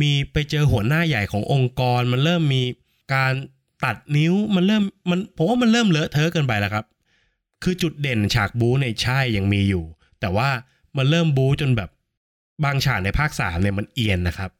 [0.00, 2.62] มีไปเจอหัวหน้าใหญ่ขององค์กร มันเริ่มมี
[3.14, 3.32] การ
[3.84, 6.84] ตัดนิ้วมันเริ่มมันผมว่ามันเริ่มเลอะเทอะเกินไปแล้วครับ
[7.62, 9.84] คือจุดเด่นฉากบู๊ในใช่ยังมีอยู่
[10.20, 10.48] แต่ว่า
[10.96, 11.90] มันเริ่มบู๊จนแบบ
[12.64, 14.50] บางฉากในภาค3เนี่ยมันเอียนนะครับ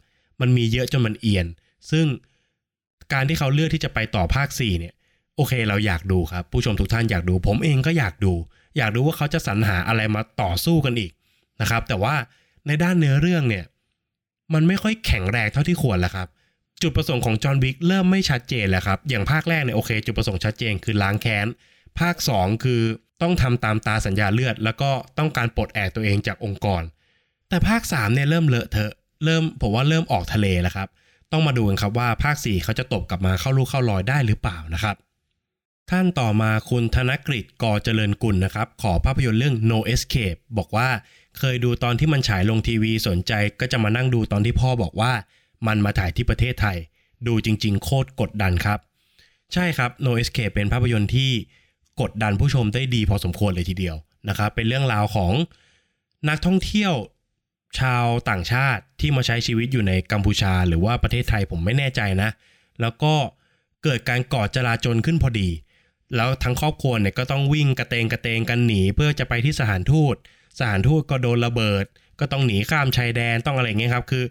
[0.40, 1.46] มันมีเยอะจนมันเอียน
[1.90, 2.06] ซึ่ง
[3.12, 4.94] การที่เขาเลือกที่จะไปต่อภาค4เนี่ย
[5.36, 8.32] โอเคเราอยากดูครับ ผู้ชมทุกท่านอยากดู ผมเองก็อยากดู
[8.76, 11.12] อยากดูว่าเขาจะสรรหาอะไรมาต่อสู้กันอีก
[11.60, 12.14] นะครับ แต่ว่า
[12.66, 13.64] ในด้านเนื้อเรื่องเนี่ย
[14.54, 16.28] มันไม่ค่อยแข็งแรงเท่าที่ควรแล้วครับ
[16.82, 21.46] จุดประสงค์ของจอห์นวิกเริ่มไม่ชัดเจนแล้วครับ อย่างภาคแรกเนี่ยโอเค จุดประสงค์ชัดเจนคือล้างแค้น
[21.98, 22.82] ภาค 2 คือ
[23.22, 26.82] ต้องทำตามตาสัญญาเลือด แล้วก็ต้องการปลดแอกตัวเองจากองค์กร
[27.48, 28.92] แต่ภาค 3 เนี่ยเริ่มเลอะเทอะ
[29.24, 30.88] เริ่มผมว่าเริ่มออกทะเลแล้วครับ
[31.32, 34.96] ต้องมาดูกันครับว่าภาค 4 เขาจะตบกลับมาเข้าลูกเข้ารอยได้หรือเปล่านะครับ
[35.90, 40.88] ท่านต่อมาคุณธนกฤษกอเจริญกุลนะครับ ขอภาพยนตร์เรื่อง No Escape บอกว่า
[41.38, 45.12] เคยดูตอนที่มันฉายลงทีวีสนใจ ก็จะมานั่งดูตอนที่พ่อบอกว่า
[45.66, 46.78] มันมาถ่ายที่ประเทศไทย
[47.26, 48.78] ดูจริง ๆ โคตรกดดันครับ
[49.52, 51.32] ใช่ครับ No Escape เป็นภาพยนตร์ที่
[52.00, 53.96] กดดันผู้ชมได้ดีพอสมควรเลยทีเดียว
[54.28, 55.32] นะครับเป็นเรื่องราวของ
[56.28, 56.94] นักท่องเที่ยว
[57.80, 62.30] ชาวต่างชาติที่มาใช้ชีวิตอยู่ในกัมพูชา หรือว่าประเทศไทยผมไม่แน่ใจนะ
[62.80, 63.14] แล้วก็
[63.84, 65.48] เกิดการก่อจราจนขึ้นพอดี
[66.16, 70.14] แล้วทั้งครอบครัวเนี่ยก็ต้องวิ่งกระเตงกระเตงกันหนีเพื่อจะไปที่สถานทูต
[70.58, 71.84] สถานทูตก็โดนระเบิด
[72.20, 74.24] ก็ต้องหนีข้ามชายแดนต้องอะไรเงี้ยครับ คือ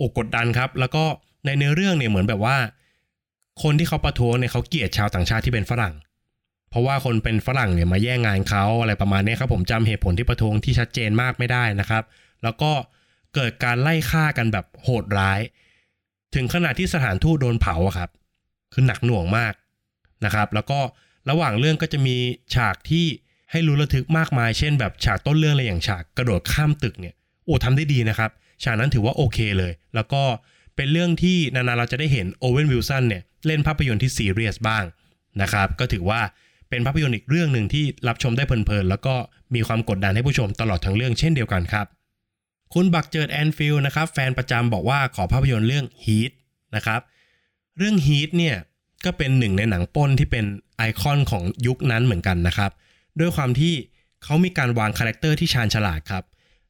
[0.00, 1.04] อกกดดันครับ แล้วก็
[1.44, 2.56] ในเนื้อเรื่องเนี่ยเหมือนแบบว่า
[3.62, 5.94] คนที่เขาประท้วงเนี่ยเขาเกลียดชาวต่างชาติที่เป็นฝรั่ง
[6.74, 12.04] เพราะว่าคนเป็นฝรั่งเนี่ยมาแย่งงานเขาอะไรประมาณนี้ครับผมจำเหตุผลที่ประท้วงที่ชัดเจนมากไม่ได้นะครับ
[12.42, 12.72] แล้วก็
[13.34, 15.40] เกิดการไล่ฆ่ากันแบบโหดร้าย
[16.34, 18.10] ถึงขนาดที่สถานทูตโดนเผาครับ
[18.72, 19.54] คือหนักหน่วงมาก
[20.24, 20.80] นะครับ แล้วก็
[21.30, 22.16] ระหว่างเรื่องก็จะมี
[22.54, 23.06] ฉากที่
[23.50, 28.30] ให้รู้ระทึกมากมาย เช่นแบบฉากต้นเรื่องอะไรอย่างฉากกระโดดข้ามตึกเนี่ยโอ้ทำได้ดีนะครับ
[28.62, 30.22] ฉากนั้นถือว่าโอเคเลย แล้วก็
[30.76, 34.84] เป็นเรื่องที่นานๆเราจะได้เห็นโอเวนวิลสันเนี่ยเล่นภาพยนตร์ที่ซีเรียสบ้าง
[35.42, 36.20] นะครับ ก็ถือว่า
[36.74, 39.14] เป็นภาพยนตร์อีกเรื่องหนึ่งที่รับชมได้เพลินๆ แล้วก็
[39.54, 41.86] มีความกดดันให้ผู้ชมตลอดทั้งเรื่องเช่นเดียวกันครับ
[42.74, 46.32] คุณบักเจิดแอนฟิลนะครับแฟนประจำบอกว่าขอภาพยนตร์เรื่อง Heat
[46.76, 47.00] นะครับ
[47.78, 48.56] เรื่อง Heat เนี่ย
[49.04, 50.44] ก็เป็นหนึ่งในหนังปล้นที่เป็น
[50.76, 52.70] ไอคอนของยุคนั้นเหมือนกันนะครับ
[53.20, 53.74] ด้วยความที่
[54.24, 56.24] เขามีการวาง character ที่ชาญฉลาดครับ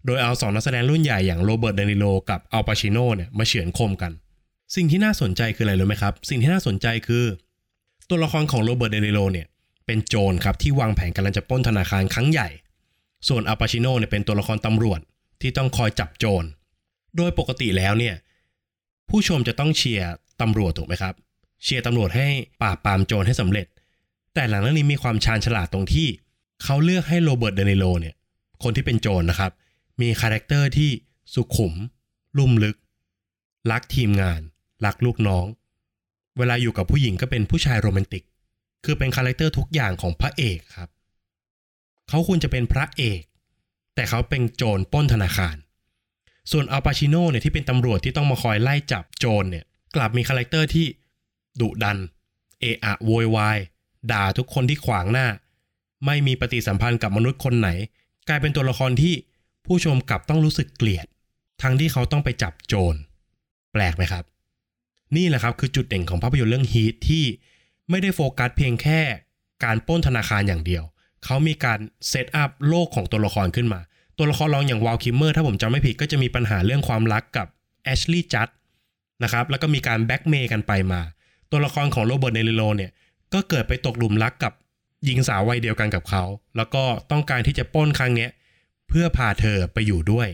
[0.06, 4.12] โดยเอาสองนักแสดงรุ่นใหญ่อย่าง Robert De Niro กับ Al Pacino เนี่ยมาเฉือนคมกัน
[4.76, 7.24] สิ่งที่น่าสนใจคืออะไรรู้ไหมครับ สิ่งที่น่าสนใจคือ
[8.08, 9.46] ตัวละครของ Robert De Niro เนี่ย
[9.86, 12.48] เป็นโจรครับที่วางแผนกำลังจะปล้นธนาคารครั้งใหญ่
[13.28, 15.00] ส่วน Al Pacino เนี่ยเป็นตัวละครตำรวจ
[15.40, 16.44] ที่ต้องคอยจับโจร
[17.16, 18.14] โดยปกติแล้วเนี่ย
[19.08, 21.14] ผู้ชมจะต้องเชียร์ตำรวจถูกไหมครับ
[21.62, 22.28] เชียร์ตำรวจให้
[22.62, 23.66] ปราบปรามโจรให้สำเร็จ
[24.34, 26.08] แต่หนังเรื่องนี้มีความชาญฉลาดตรงที่
[26.64, 28.14] เขาเลือกให้ Robert De Niro เนี่ย
[28.62, 29.52] คนที่เป็นโจรนะครับ
[30.00, 30.90] มี character ที่
[31.34, 31.74] สุขุม
[32.38, 32.76] ลุ่มลึก
[33.70, 34.40] รักทีมงาน
[34.84, 35.46] รักลูกน้อง
[36.38, 38.24] เวลาอยู่กับผู้หญิงก็เป็นผู้ชายโรแมนติก
[38.84, 40.88] คือเป็น character ทุกอย่างของพระเอกครับ
[42.08, 43.22] เขาควรจะเป็นพระเอก
[43.94, 45.56] แต่เขาเป็นโจรปล้นธนาคาร
[46.52, 49.64] ส่วน Al Pacino เนี่ยที่เป็นตำรวจที่ต้องมาคอยไล่จับโจรเนี่ย
[49.96, 50.86] กลับมี character ที่
[51.60, 51.98] ดุดัน
[52.60, 53.58] เอะอะโวยวาย
[54.12, 55.26] ด่าทุกคนที่ขวางหน้า
[56.06, 57.68] ไม่มีปฏิสัมพันธ์กับมนุษย์คนไหน
[58.28, 59.14] กลายเป็นตัวละครที่
[59.66, 61.06] ผู้ชมกลับต้องรู้สึกเกลียด
[61.62, 62.94] ทั้งที่เขาต้องไปจับโจร
[63.72, 64.24] แปลกไหมครับ
[65.16, 67.24] นี่แหละครับคือจุดเด่นของภาพยนตร์เรื่อง Heat ที่
[67.90, 69.00] ไม่ได้โฟกัสเพียงแค่
[69.64, 70.84] การปล้นธนาคารอย่างเดียว
[71.24, 73.80] เขามีการ set up โลกของตัวละครขึ้นมา
[74.18, 77.46] ตัวละครรองอย่าง Val Kilmer ถ้าผมจำไม่ผิดก็จะมีปัญหาเรื่องความรักกับ
[77.84, 78.48] Ashley Judd
[79.22, 81.00] นะครับแล้วก็มีการแบ็กเมย์กันไปมา
[81.50, 82.90] ตัวละครของ Robert De Niro เนี่ย
[83.34, 84.52] ก็เกิดไปตกหลุมรักกับ
[85.04, 86.24] หญิงสาววัยเดียวกันกับเขา
[86.56, 88.30] แล้วก็ต้องการที่จะป้นครั้งเนี้ย
[88.88, 90.28] เพื่อพาเธอไปอยู่ด้วย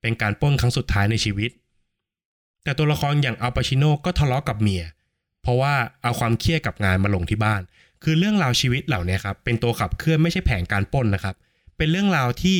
[0.00, 1.50] เป็นการป้นครั้งสุดท้ายในชีวิต
[2.62, 4.84] แต่ตัวละครอย่างอัลปาชิโนก็ทะเลาะกับเมีย
[5.42, 7.62] เพราะว่าเอาความเครียดกับงานมาลงที่บ้าน
[8.04, 11.34] คือเรื่องราวชีวิตเหล่านี้ครับเป็นตัวขับเคลื่อนไม่ใช่แผนการป้นนะครับ
[11.76, 12.58] เป็นเรื่องราวที่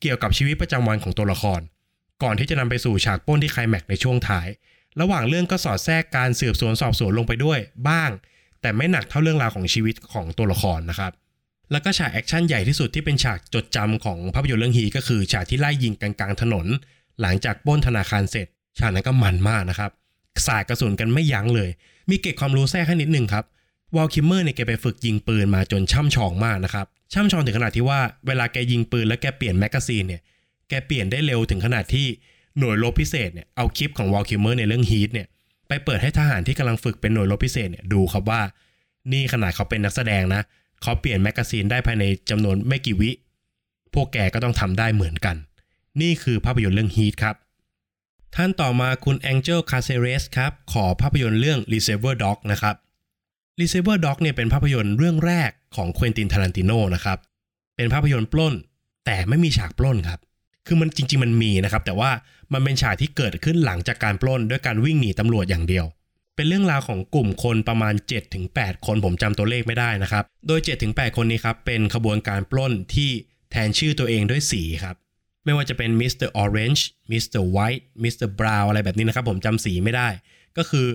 [0.00, 1.60] เกี่ยวกับชีวิตประจำวันของตัวละคร
[2.22, 4.46] ก่อนที่จะนำไปสู่ฉากป้นที่ไคลแม็กในช่วงท้าย
[5.00, 8.10] ระหว่างเรื่องก็สอดแทรกการสืบสวนสอบสวนลงไปด้วย บ้าง
[8.60, 11.12] แต่ไม่หนักเท่าเรื่องราวของชีวิตของตัวละครนะครับ
[11.72, 16.66] แล้วก็ฉากแอคชั่นใหญ่ที่สุดที่เป็นฉากจดจำของภาพยนตร์เรื่องฮีก็คือฉากที่ไล่ยิงกันกลางถนน
[17.20, 18.46] หลังจากปล้นธนาคารเสร็จ
[18.78, 19.90] ฉากนั้นก็มันมากนะครับ
[20.46, 21.70] สาดกระสุนกันไม่ยั้งเลย
[22.10, 23.44] มีเกร็ดความรู้แทรกให้นิดนึงครับ
[23.96, 30.20] Val Kilmer เนี่ยแกไปฝึกยิงปืนมาจนช่ำชองมากนะครับ ช่ำชองถึงขนาดที่ว่าเวลาแกยิงปืนแล้วแกเปลี่ยน magazine เนี่ย
[30.68, 32.06] แกเปลี่ยนได้เร็วถึงขนาดที่
[32.58, 35.26] หน่วยรบพิเศษเนี่ยเอาคลิปของ Val Kilmer ในเรื่อง Heat เนี่ย
[35.68, 38.40] ไปเปิดให้ทหารที่กำลังฝึกเป็นหน่วยรบพิเศษเนี่ยดูครับว่า
[39.12, 40.42] นี่ขนาดเขาเป็นนักแสดงนะ
[40.82, 43.10] เขาเปลี่ยน magazine ได้ภายในจำนวนไม่กี่วิ
[43.94, 45.36] พวกแกก็ต้องทำได้เหมือนกัน
[46.00, 47.36] นี่คือภาพยนตร์เรื่อง Heat ครับ
[48.36, 52.74] ท่านต่อมาคุณแองเจลคาเซเรสครับ ขอภาพยนตร์เรื่อง r e c e i v e r Dog นะครับ
[53.60, 57.18] r e c e i v e r Dog เนี่ยเป็นภาพยนตร์เรื่องแรกของ Quentin Tarantino นะครับ
[57.76, 58.54] เป็นภาพยนตร์ปล้น
[59.06, 60.20] แต่ไม่มีฉากปล้นครับ
[60.66, 62.10] คือมันจริง ๆ มันมีนะครับ แต่ว่า
[62.52, 65.84] มันเป็นฉากที่เกิดขึ้นหลังจากการปล้น ด้วยการวิ่งหนีตำรวจอย่างเดียว
[66.36, 67.94] เป็นเรื่องราวของกลุ่มคนประมาณ
[68.40, 73.10] 7-8 คนผมจำตัวเลขไม่ได้นะครับ โดย 7-8 คนนี้ครับเป็นขบวนการปล้นที่
[73.50, 74.96] แทนชื่อตัวเองด้วยสีครับ
[75.44, 76.14] ไม่ว่าจะเป็น Mr.
[76.16, 77.42] Orange Mr.
[77.44, 78.28] White Mr.
[78.28, 80.08] Brown อะไรแบบนี้นะครับผมจำสีไม่ได้
[80.56, 80.86] ก็คือ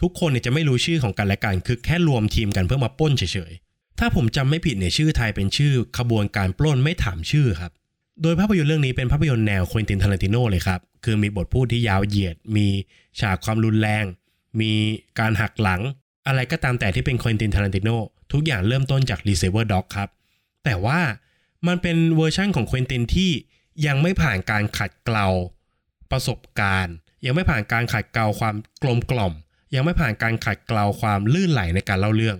[0.00, 7.72] ทุกคนเนี่ยจะไม่รู้ชื่อของกันและกันคือแค่รวมทีมกันเพื่อมาปล้นเฉยๆ ถ้าผมจำไม่ผิดเนี่ยชื่อไทยเป็นชื่อขบวนการปล้นไม่ถามชื่อครับ
[8.22, 12.66] โดยภาพยนตร์เรื่องนี้เป็นภาพยนตร์แนว Quentin Tarantino เลยครับ คือมีบทพูดที่ยาวเหยียด มี
[13.20, 14.04] ฉากความรุนแรง
[14.60, 14.72] มี
[15.18, 15.80] การหักหลัง
[16.26, 17.88] อะไรก็ตามแต่ที่เป็น Quentin Tarantino
[18.32, 20.08] ทุกอย่างเริ่มต้นจาก r e c e i v e r Dog ครับ
[20.64, 21.00] แต่ว่า
[21.66, 23.30] มันเป็นเวอร์ชั่นของ Quentin ที่
[23.86, 25.26] ยังไม่ผ่านการขัดเกลา
[26.10, 26.94] ประสบการณ์
[27.26, 29.32] ยังไม่ผ่านการขัดเกลาความกลมกล่อม
[29.74, 32.36] ยังไม่ผ่านการขัดเกลาความลื่นไหลในการเล่าเรื่อง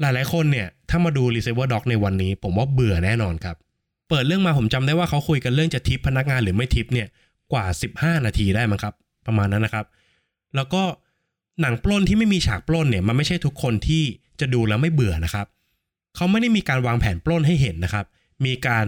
[0.00, 3.56] หลายๆคนเนี่ย ถ้ามาดู r e c e i v e r Dog ในวันนี้ ผมว่าเบื่อแน่นอนครับ
[4.08, 7.08] เปิดเรื่องมาผมจำได้ว่าเขาคุยกันเรื่องจะทิปพนักงานหรือไม่ทิปเนี่ย
[7.52, 7.64] กว่า
[7.96, 8.94] 15 นาทีได้มั้งครับ
[9.26, 9.86] ประมาณนั้นนะครับ
[10.56, 10.82] แล้วก็
[11.60, 14.02] หนังปล้นที่ไม่มีฉากปล้นเนี่ยมันไม่ใช่ทุกคนที่
[14.40, 15.46] จะดูแล้วไม่เบื่อนะครับ
[16.16, 18.06] เขาไม่ได้มีการวางแผนปล้นให้เห็นนะครับ
[18.44, 18.86] มีการ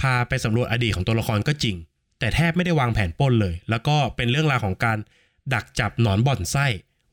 [0.00, 1.76] พาไปสำรวจอดีตของตัวละครก็จริง
[2.18, 4.98] แต่แทบไม่ได้วางแผนป้นเลย แล้วก็เป็นเรื่องราวของการ
[5.54, 6.66] ดักจับหนอนบ่อนไส้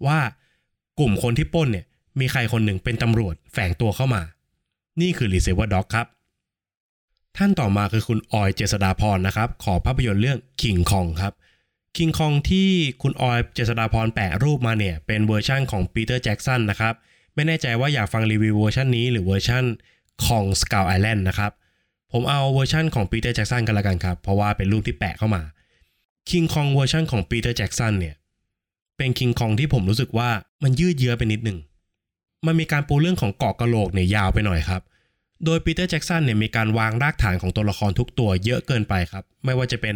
[0.06, 0.20] ว่า
[1.00, 1.86] กลุ่มคนที่ปล้นเนี่ย
[2.20, 4.22] มีใครคนหนึ่งเป็นตำรวจแฝงตัวเข้ามา
[5.02, 6.08] นี่คือ Reservoir Dogs ครับ
[7.38, 11.34] ท่านต่อมาคือคุณออยเจษดาพรนะครับ ขอภาพยนตร์เรื่องคิงคองครับ
[11.98, 12.70] คิงคองที่
[13.02, 16.94] คุณออยเจษดาพรแปะรูปมาเนี่ยเป็นเวอร์ชั่นของ Peter Jackson นะครับ
[17.36, 19.64] ไม่แน่ใจว่าอยากฟังรีวิวเวอร์ชันนี้หรือเวอร์ชัน
[20.26, 21.52] ของ Skull Island นะครับ
[22.18, 25.42] ผมเอาเวอร์ชันของ Peter Jackson กันละกันครับ เพราะว่าเป็นรูปที่แปะเข้ามา
[26.30, 28.16] คิงคองเวอร์ชันของ Peter Jackson เนี่ย
[28.98, 30.30] เป็นคิงคองที่ผมรู้สึกว่า
[30.64, 31.58] มันยืดเยื้อไปนิดหนึ่ง
[32.46, 34.82] มันมีการปูเรื่องของเกาะกะโหลกเนี่ยยาวไปหน่อยครับ
[35.46, 39.96] โดย Peter Jackson เนี่ยมีการวางรากฐานของตัวละครทุกตัวเยอะเกินไปครับ ไม่ว่าจะเป็น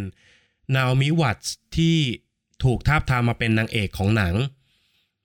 [0.76, 1.98] Naomi Watts ที่
[2.64, 4.34] ถูกทาบทามมาเป็นนางเอกของหนัง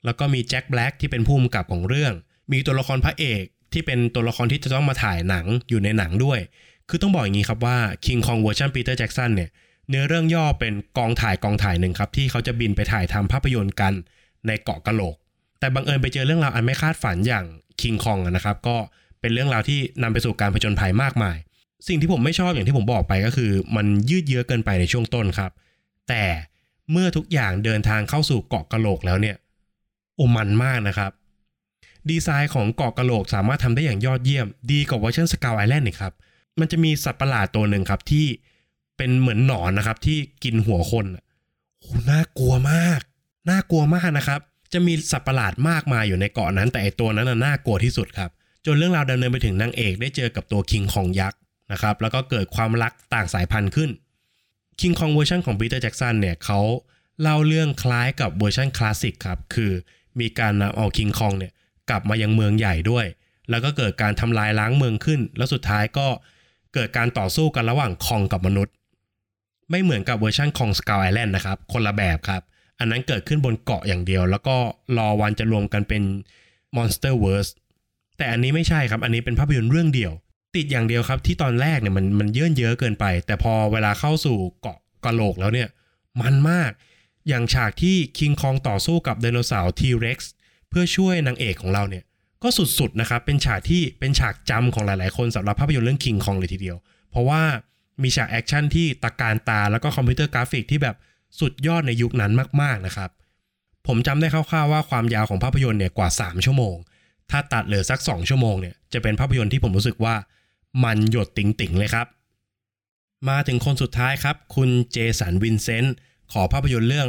[0.05, 2.13] แล้วก็มี Jack Black ที่เป็นผู้กำกับของเรื่อง
[2.53, 6.41] มีตัวละครพระเอกที่เป็นตัวละครที่จะต้องมาถ่ายหนังอยู่ในหนังด้วย
[6.89, 9.51] คือต้องบอกอย่างนี้ครับว่า King Kong เวอร์ชันปีเตอร์แจ็กสันเนี่ย
[9.89, 13.93] เนื้อเรื่องย่อเป็นกองถ่ายกองถ่ายหนึ่งครับ ที่เขาจะบินไปถ่ายทำภาพยนตร์กัน
[14.47, 15.17] ในเกาะกะโหลก
[15.61, 17.45] แต่บังเอิญไปเจอเรื่องราวอันไม่คาดฝันอย่าง
[17.81, 18.77] King Kong นะครับ ก็
[19.21, 21.37] เป็นเรื่องราวที่นำไปสู่การผจญภัยมากมาย
[21.89, 25.51] สิ่งที่ผมไม่ชอบอย่างที่ผมบอกไปก็คือ มันยืดเยื้อเกินไปในช่วงต้นครับ
[26.09, 26.25] แต่
[26.91, 29.37] เมื่อทุกอย่างเดินทางเข้าสู่เกาะกะโหลกแล้วเนี่ย
[30.17, 31.13] โอมันมากนะครับ
[32.11, 36.13] ดีไซน์ของเกาะกะโหลกสามารถทำได้อย่างยอดเยี่ยม ดีกว่าเวอร์ชัน Skull Island อีกครับ
[36.61, 38.27] มันจะมีสัตว์ประหลาดตัวหนึ่งครับ ที่
[38.97, 41.07] เป็นเหมือนหนอนนะครับ ที่กินหัวคน
[41.81, 43.01] โอ้น่ากลัวมาก
[43.51, 44.41] น่ากลัวมากนะครับ
[44.73, 48.31] จะมีสัตว์ประหลาดมากมายอยู่ในเกาะนั้น แต่ไอตัวนั้นน่ากลัวที่สุดครับ
[48.67, 51.39] จนเรื่องราวดำเนินไปถึงนางเอกได้เจอกับตัวคิงคองยักษ์
[51.73, 53.91] นะครับ แล้วก็เกิดความรักต่างสายพันธุ์ขึ้น
[54.81, 56.61] คิงคองเวอร์ชันของปีเตอร์แจ็กสันเนี่ยเขา
[57.21, 59.73] เล่าเรื่องคล้ายกับเวอร์ชันคลาสสิกครับ คือ
[60.21, 61.53] มีการนำเอาคิงคองเนี่ย
[61.91, 63.07] กลับมายังเมืองใหญ่ด้วย
[63.51, 66.07] แล้วก็เกิดการทำลายล้างเมืองขึ้น แล้วสุดท้ายก็
[66.75, 68.75] เกิดการต่อสู้กันระหว่างคองกับมนุษย์
[69.71, 72.43] ไม่เหมือนกับเวอร์ชันของสกาวไอแลนด์นะครับ คนละแบบครับ
[72.79, 74.57] อันนั้นเกิดขึ้นบนเกาะอย่างเดียว แล้วก็
[74.97, 76.03] รอวันจะรวมกันเป็น
[76.77, 77.51] Monsterverse
[78.17, 80.13] แต่อันนี้ไม่ใช่ครับ อันนี้เป็นภาพยนตร์เรื่องเดียว
[80.57, 85.69] ติดอย่างเดียวครับ ที่ตอนแรกเนี่ยมันมันเยื่นเยอะเกินไป แต่พอเวลาเข้าสู่เกาะกะโหลกแล้วเนี่ย
[86.21, 86.71] มันมาก
[87.29, 90.33] อย่างฉากที่คิงคองต่อสู้กับไดโนเสาร์ทีเร็กซ์
[90.69, 92.05] เพื่อช่วยนางเอกของเราเนี่ย
[92.45, 96.77] ก็สุดๆนะครับ เป็นฉากที่เป็นฉากจำของหลายๆ คนสำหรับภาพยนตร์เรื่องคิงคองเลยทีเดียว
[97.11, 97.43] เพราะว่า
[98.03, 100.97] มีฉากแอคชั่นที่ตระการตาแล้วก็คอมพิวเตอร์กราฟิกที่แบบ
[101.41, 103.11] สุดยอดในยุคนั้นมากๆนะครับ
[103.87, 106.77] ผมจำได้คร่าวๆว่าความยาวของภาพยนตร์เนี่ยกว่า 3 ชั่วโมง
[107.31, 110.15] ถ้าตัดเหลือสัก 2 ชั่วโมงเนี่ยจะเป็นภาพยนตร์ที่ผมรู้สึกว่า
[110.85, 112.07] มันหยดติ๋งๆเลยครับ
[113.29, 115.95] มาถึงคนสุดท้ายครับ คุณเจสันวินเซนต์
[116.33, 117.09] ขอภาพยนตร์เรื่อง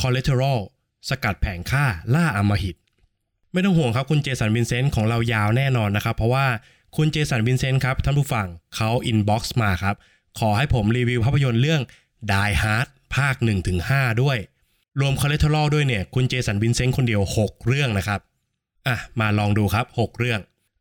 [0.00, 0.58] Collateral
[1.08, 2.76] สกัดแผนฆ่าล่าอำมหิต
[3.58, 6.46] ไม่ต้องห่วงครับคุณเจสันวินเซนต์ของเรายาวแน่นอนนะครับ เพราะว่า
[6.96, 9.96] คุณเจสันวินเซนต์ครับท่านผู้ฟังเขา inbox มาครับ
[10.38, 11.82] ขอให้ผมรีวิวภาพยนตร์เรื่อง
[12.30, 13.34] Die Hard ภาค
[13.78, 14.38] 1-5 ด้วย
[15.00, 18.20] รวม Collateral ด้วยเนี่ยคุณเจสันวินเซนต์คนเดียว 6 เรื่องนะครับ
[18.88, 20.40] อะมาลองดูครับ 6 เรื่อง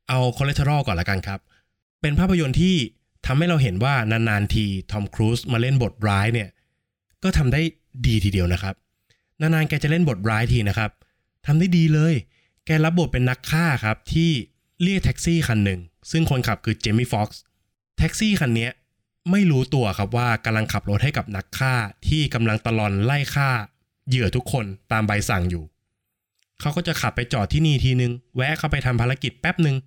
[0.09, 1.39] เอา Collateral ก่อนละกันครับ
[2.01, 2.75] เป็นภาพยนตร์ที่
[3.25, 6.49] ทำให้เราเห็นว่านานๆทีทอมครูซมาเล่นบทร้ายเนี่ย
[7.23, 7.61] ก็ทำได้
[8.05, 8.75] ดีทีเดียวนะครับ
[9.41, 10.91] นานๆแกจะเล่นบทร้ายทีนะครับ
[11.47, 12.15] ทำได้ดีเลย
[12.67, 14.31] แกรับบทเป็นนักฆ่าครับที่
[14.83, 15.79] เรียกแท็กซี่คันหนึ่ง
[16.11, 17.41] ซึ่งคนขับคือเจมี่ฟ็อกซ์
[17.97, 18.69] แท็กซี่คันนี้
[19.31, 21.73] ไม่รู้ตัวครับว่ากำลังขับรถให้กับนักฆ่า
[22.07, 23.49] ที่กำลังตะลอนไล่ฆ่า
[24.07, 25.63] เหยื่อทุกคนตามใบสั่งอยู่
[26.59, 29.77] เขาก็จะขับไปจอดที่นี่ทีนึง แวะเข้าไปทำภารกิจแป๊บหนึ่ง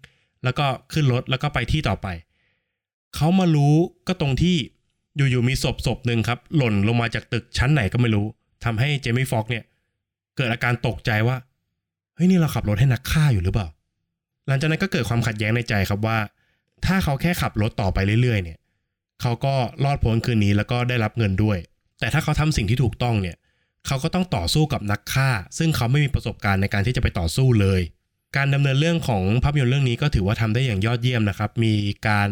[0.44, 2.06] แล้วก็ขึ้นรถแล้วก็ไปที่ต่อไป
[3.16, 3.74] เขามารู้
[4.08, 4.56] ก็ตรงที่
[5.16, 8.26] อยู่ๆมีศพศพหนึ่งครับ หล่นลงมาจากตึกชั้นไหนก็ไม่รู้
[8.64, 9.64] ทำให้เจมี่ฟ็อกเนี่ย
[10.36, 11.36] เกิดอาการตกใจว่า
[12.14, 13.68] เฮ้ยนี่เราขับรถให้นักฆ่าอยู่หรือเปล่า
[14.48, 16.18] หลังจากนั้นก็เกิดความขัดแย้งในใจครับว่า
[16.86, 18.58] ถ้าเขาแค่ขับรถต่อไปเรื่อยๆ เนี่ย
[19.20, 21.58] เขาก็รอดพ้นคืนนี้แล้วก็ได้รับเงินด้วย
[22.00, 23.36] แต่ถ้าเขาทำสิ่งที่ถูกต้องเนี่ย
[23.86, 27.80] เขาก็ต้องต่อสู้กับนักฆ่า ซึ่งเขาไม่มีประสบการณ์ในการที่จะไปต่อสู้เลย
[28.36, 31.74] การดำเนินเรื่องของภาพยนตร์เรื่องนี้ก็ถือว่าทำได้อย่างยอดเยี่ยมนะครับ มี
[32.08, 32.28] การ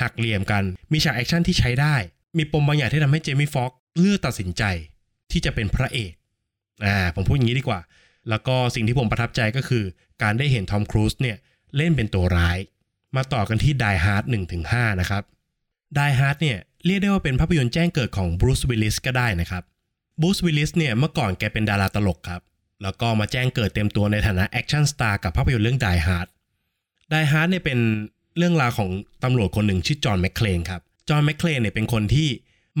[0.00, 0.62] หักเหลี่ยมกัน
[0.92, 1.94] มีฉากแอคชั่นที่ใช้ได้
[2.38, 4.62] มีปมบางอย่างที่ทำให้เจมี่ฟ็อกซ์เลือกตัดสินใจ
[5.30, 6.12] ที่จะเป็นพระเอก
[6.84, 7.80] อ่า ผมพูดอย่างนี้ดีกว่า
[8.28, 9.84] แล้วก็สิ่งที่ผมประทับใจก็คือ
[10.22, 11.36] การได้เห็นทอมครูซเนี่ย
[11.76, 12.58] เล่นเป็นตัวร้าย
[13.16, 14.24] มาต่อกันที่ Die Hard
[14.62, 15.22] 1-5 นะครับ
[15.98, 19.62] Die Hard เนี่ยเรียกได้ว่าเป็นภาพยนตร์แจ้งเกิดของบรูซวิลลิสก็ได้นะครับ
[20.20, 22.42] บรูซวิลลิสเนี่ยเมื่อก่อนแกเป็นดาราตลกครับ
[22.82, 26.28] แล้วก็มาแจ้งเกิดเต็มตัวในฐานะ action star กับภาพยนตร์เรื่อง Die Hard
[27.12, 27.78] Die Hard เนี่ยเป็น
[28.36, 28.90] เรื่องราวของ
[29.24, 32.28] ตำรวจคนหนึ่งชื่อจอห์นแมคเคลนครับจอห์นแมคเคลนเนี่ยเป็นคนที่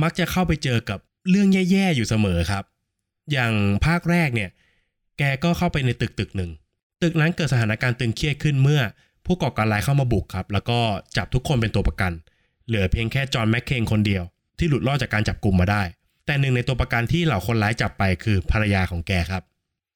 [0.02, 0.98] มักจะเข้าไปเจอกับ
[1.30, 2.64] เรื่องแย่ๆอยู่เสมอครับ
[3.32, 3.52] อย่าง
[3.86, 4.50] ภาคแรกเนี่ย
[5.22, 6.50] แกก็เข้าไปในตึกตึกหนึ่ง
[7.02, 8.82] ตึกนั้นเกิดสถานการณ์ตึงเครียดขึ้นเมื่อ
[9.26, 10.78] ผู้ก่อการร้ายเข้ามาบุกครับ แล้วก็
[11.16, 12.12] จับทุกคนเป็นตัวประกัน
[12.66, 14.22] เหลือเพียงแค่จอห์นแมคเคลนคนเดียว
[14.58, 15.82] ที่หลุดรอดจากการจับกลุ่มมาได้
[16.26, 19.42] แต่หนึ่งในตัวประกันที่เหล่าคนร้ายจับไปคือภรรยาของแกครับ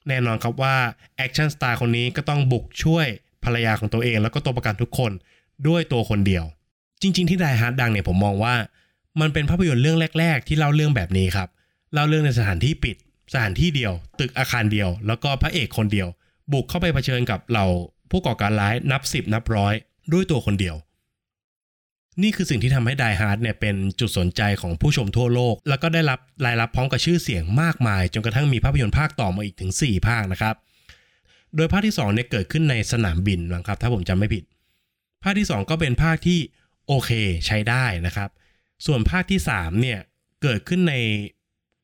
[0.09, 0.77] แน่นอนครับว่า
[1.16, 3.07] action star คนนี้ก็ต้องบุกช่วย
[3.45, 5.13] ภรรยาของตัวเอง แล้วก็ตัวประกันทุกคน
[5.69, 6.45] ด้วยตัวคนเดียว
[7.03, 8.55] จริง ๆ ที่ Die Hard ดังเนี่ยผมมองว่า
[9.21, 11.49] มันเป็นภาพยนตร์เรื่องแรก ๆ ที่เล่าเรื่องแบบนี้ครับ
[11.95, 12.97] เล่าเรื่องในสถานที่ปิด
[13.33, 16.09] สถานที่เดียว ตึกอาคารเดียว แล้วก็พระเอกคนเดียว
[16.53, 17.67] บุกเข้าไปเผชิญกับเหล่า
[18.11, 19.75] ผู้ก่อการร้ายนับสิบนับร้อย
[20.13, 20.77] ด้วยตัวคนเดียว
[22.23, 30.55] นี่คือสิ่งที่ทำให้ไดฮาร์ดเนี่ยเป็นจุดสนใจของผู้ชมทั่วโลก แล้วก็ได้รับรายรับพร้อมกับชื่อเสียงมากมาย จนกระทั่งมีภาพยนตร์ภาคต่อมาอีกถึง 4 ภาคนะครับ
[31.57, 34.45] โดยภาคที่2เนี่ยเกิดขึ้นในสนามบินนะครับ ถ้าผมจำไม่ผิด
[35.23, 36.39] ภาคที่ 2 ก็เป็นภาคที่
[36.87, 37.11] โอเค
[37.47, 38.31] ใช้ได้นะครับ
[38.87, 39.99] ส่วนภาคที่3เนี่ย
[40.43, 40.95] เกิดขึ้นใน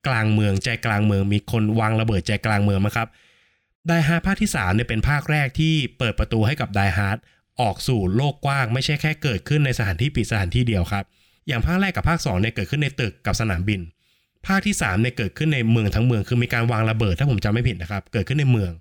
[0.07, 3.09] กลางเมืองใจกลางเมืองมีคนวางระเบิดใจกลางเมืองนะครับ
[3.87, 7.19] Die Hard ภาคที่3เนี่ยเป็นภาคแรกที่เปิดประตูให้กับ Die Hard
[7.61, 11.05] ออกสู่โลกกว้าง ไม่ใช่แค่เกิดขึ้นในสถานที่ปิดสถานที่เดียวครับ
[11.49, 13.81] อย่างภาคแรกกับภาค2เนี่ยเกิดขึ้นในตึกกับสนามบิน
[14.47, 18.73] ภาคที่3เนี่ยเกิดขึ้นในเมืองทั้งเมืองคือมีการวางระเบิดถ้าผมจำไม่ผิดนะครับ เกิดขึ้นในเมือง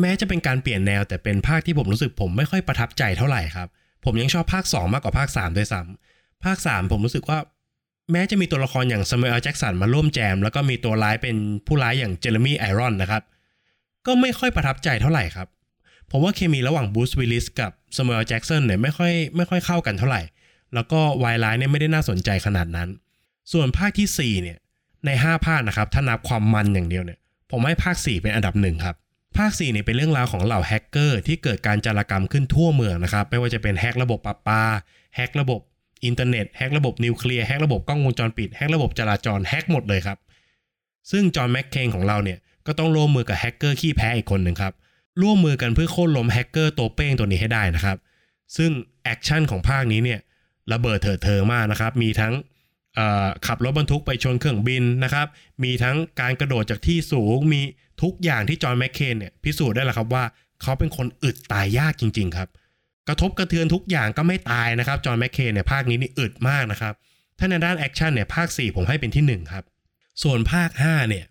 [0.00, 3.68] แม้จะเป็นการเปลี่ยนแนวแต่เป็นภาคที่ผมรู้สึกผมไม่ค่อยประทับใจเท่าไหร่ครับ
[4.04, 7.38] ผมยังชอบภาค 2 มากกว่าภาค3ด้วยซ้ำภาค 3 ผมรู้สึกว่า
[8.12, 13.22] แม้จะมีตัวละครอย่างซามูเอลแจ็กสันมาร่วมแจม แล้วก็มีตัวร้ายเป็นผู้ร้ายอย่างเจเรมี่ไอรอนส์นะครับ
[14.06, 15.48] ก็ไม่ค่อยประทับใจเท่าไหร่ครับ
[16.10, 20.22] ผมว่าเคมีระหว่างบรูซวิลลิสกับซามูเอลแจ็กสันเนี่ยไม่ค่อยไม่ค่อยเข้ากันเท่าไหร่
[20.74, 22.88] แล้วก็วายร้ายเนี่ยไม่ได้น่าสนใจขนาดนั้น
[23.52, 24.58] ส่วนภาคที่4เนี่ย
[25.06, 27.18] ใน 5 ภาคนะครับ ถ้านับความมันอย่างเดียวเนี่ย
[27.50, 28.96] ผมให้ภาค 4 เป็นอันดับหนึ่งครับ
[29.38, 34.62] ภาค4เนี่ยเป็นเรื่องราวของเหล่าแฮกเกอร์ที่เกิดการจารกรรมขึ้นทั่วเมืองนะครับ ไม่ว่าจะเป็นแฮกระบบประปา
[35.16, 35.60] แฮกระบบ
[36.04, 40.18] อินเทอร์เน็ตแฮกระบบนิวเคลียร์แฮกระบบกล้องวงจรปิดแฮกระบบจราจรแฮกหมดเลยครับ
[41.10, 44.74] ซึ่งจอห์นแมคเคลนของเราเนี่ยก็ต้องร่วมมือกับแฮกเกอร์ขี้แพ้อีกคนหนึ่งครับ
[45.22, 47.96] ร่วมมือกันเพื่อโค่นล้มแฮกเกอร์ตัวเป้งตัวนี้ให้ได้นะครับ
[48.56, 48.70] ซึ่ง
[49.04, 50.20] แอคชั่นของภาคนี้เนี่ย
[50.72, 52.34] ระเบิดเถิดเทิงมากนะครับ มีทั้ง
[53.46, 55.26] ขับรถบรรทุกไปชนเครื่องบินนะครับ
[55.64, 57.60] มีทั้งการกระโดดจากที่สูง มี
[58.02, 60.24] ทุกอย่างที่จอห์นแมคเคลนเนี่ยพิสูจน์ได้แล้วครับว่า
[60.62, 62.48] เขาเป็นคนอึดตายยากจริง ๆ ครับ
[63.08, 66.94] กระทบกระเทือนทุกอย่างก็ไม่ตายนะครับ จอห์นแมคเคลนเนี่ยภาคนี้นี่อึดมากนะครับ
[67.38, 69.64] ถ้าในด้านแอคชั่นเนี่ยภาค 4 ผมให้เป็นที่ 1 ครับ
[70.22, 71.24] ส่วนภาค 5 เนี่ย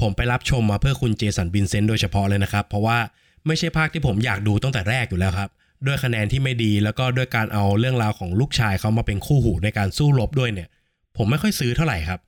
[0.00, 2.98] ผมไปรับชมมาเพื่อคุณเจสันวินเซนต์โดยเฉพาะเลยนะครับ เพราะว่า
[3.46, 5.50] ไม่ใช่ภาคที่ผมอยากดูตั้งแต่แรกอยู่แล้วครับ
[5.86, 10.68] ด้วยคะแนนที่ไม่ดีแล้วก็ด้วยการเอาเรื่องราวของลูกชายเขามาเป็นคู่หูในการสู้รบด้วยเนี่ย
[11.16, 12.20] ผมไม่ค่อยซื้อเท่าไหร่ครับ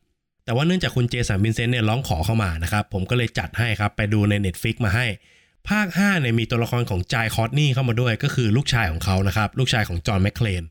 [0.45, 5.07] แต่ว่าเนื่องจากคุณเจสันบินเซนต์เนี่ยร้องขอเข้ามานะครับ ผมก็เลยจัดให้ครับไปดูใน Netflix มาให้
[5.71, 10.63] ภาค5เนี่ยมีตัวละครของ Jai Courtney เข้ามาด้วยก็คือลูกชายของเขานะครับ ลูกชายของจอห์นแมคเคลน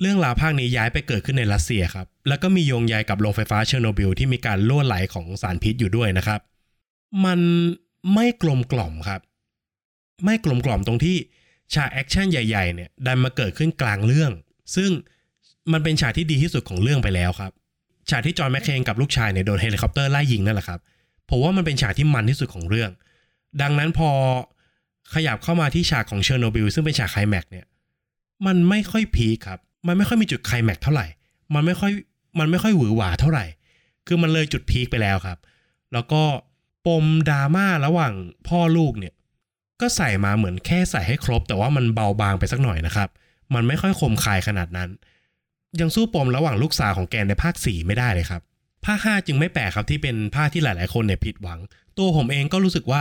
[0.00, 6.40] เรื่องราวภาคนี้ย้ายไปเกิดขึ้นในรัสเซียครับ แล้วก็มีโยงใยกับโรงไฟฟ้าเชอร์โนบิลที่มีการรั่วไหลของสารพิษอยู่ด้วยนะครับ
[7.24, 7.40] มัน
[8.14, 9.20] ไม่กลมกล่อมครับ
[10.24, 11.16] ไม่กลมกล่อมตรงที่
[11.74, 14.32] ฉากแอคชั่นใหญ่ๆเนี่ยดันมาเกิดขึ้นกลางเรื่อง
[14.76, 14.90] ซึ่ง
[15.72, 17.52] มันเป็นฉากที่ดีที่สุดของเรื่องไปแล้วครับ
[18.10, 20.80] ฉากที่จอห์นแมคเคนกับลูกชายเนี่ยโดนเฮลิคอปเตอร์ไล่ยิงนั่นแหละครับ
[21.30, 22.90] ผมว่ามันเป็นฉากที่มันที่สุดของเรื่อง
[23.62, 24.10] ดังนั้นพอ
[25.14, 27.66] ขยับเข้ามาที่ฉากของเชอร์โนบิลซึ่งเป็นฉากไคลแม็กเนี่ย
[28.46, 31.06] มันไม่ค่อย peak ครับ มันไม่ค่อยมีจุดไคลแม็กเท่าไหร่
[31.54, 31.92] มันไม่ค่อย
[32.38, 33.44] มันไม่ค่อยหวือหวาเท่าไหร่
[34.06, 35.38] คือมันเลยจุด peak ไปแล้วครับ
[35.92, 36.22] แล้วก็
[36.86, 38.12] ปมดราม่าระหว่าง
[38.48, 39.14] พ่อลูกเนี่ย
[39.80, 43.08] ก็ใส่มาเหมือนแค่ใส่ให้ครบ แต่ว่ามันเบาบางไปสักหน่อยนะครับ
[43.54, 44.90] มันไม่ค่อยคมคายขนาดนั้น
[45.80, 48.42] ยังสู้ปมระหว่างลูกสาวของแกในภาค 4 ไม่ได้เลยครับ
[48.86, 51.60] ภาค 5 จึงไม่แปลกครับที่เป็นภาคที่หลาย ๆ คนเนี่ยผิดหวัง
[51.98, 53.00] ตัวผมเองก็รู้สึกว่า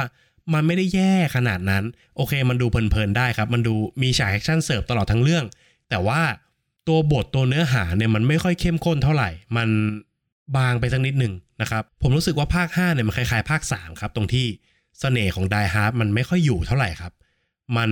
[0.53, 1.83] มันไม่ได้แย่ขนาดนั้น
[2.15, 5.45] โอเค มันดูเพลินๆได้ครับ มันดูมีฉากแอคชั่นเสิร์ฟตลอดทั้งเรื่อง
[5.89, 6.21] แต่ว่า
[6.87, 9.69] ตัวบทตัวเนื้อหาเนี่ยมันไม่ค่อยเข้มข้นเท่าไหร่ มัน
[10.57, 14.45] บางไปสักนิดหนึ่งนะครับ ผมรู้สึกว่าภาค 5 เนี่ยมันคล้ายๆ ภาค 3 ครับ ตรงที่
[14.99, 17.13] เสน่ห์ของ Die Hard มันไม่ค่อยอยู่เท่าไหร่ครับ
[17.77, 17.89] มัน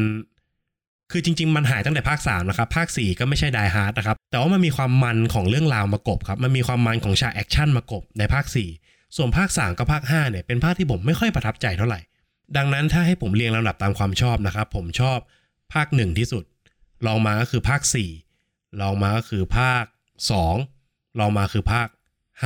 [1.12, 8.46] คือจริง ๆ มันหายตั้งแต่ภาค3นะครับ ภาค 4 ก็ไม่ใช่ Die Hard นะครับ แต่ว่ามันมีความมันของเรื่องราวมากบครับ มันมีความมันของฉากแอคชั่นมากบในภาค
[8.82, 12.00] 4 ส่วนภาค 3 กับภาค 5 เนี่ยเป็นภาคที่ผมไม่ค่อยประทับใจเท่าไหร่
[12.58, 15.20] ดังนั้นถ้าให้ผมเรียงลำดับตามความชอบนะครับ ผมชอบ
[15.74, 16.44] ภาค 1 ที่สุด
[17.08, 17.82] ลองมาก็คือภาค
[18.32, 19.84] 4ลองมาก็คือภาค
[20.52, 21.88] 2ลองมาคือภาค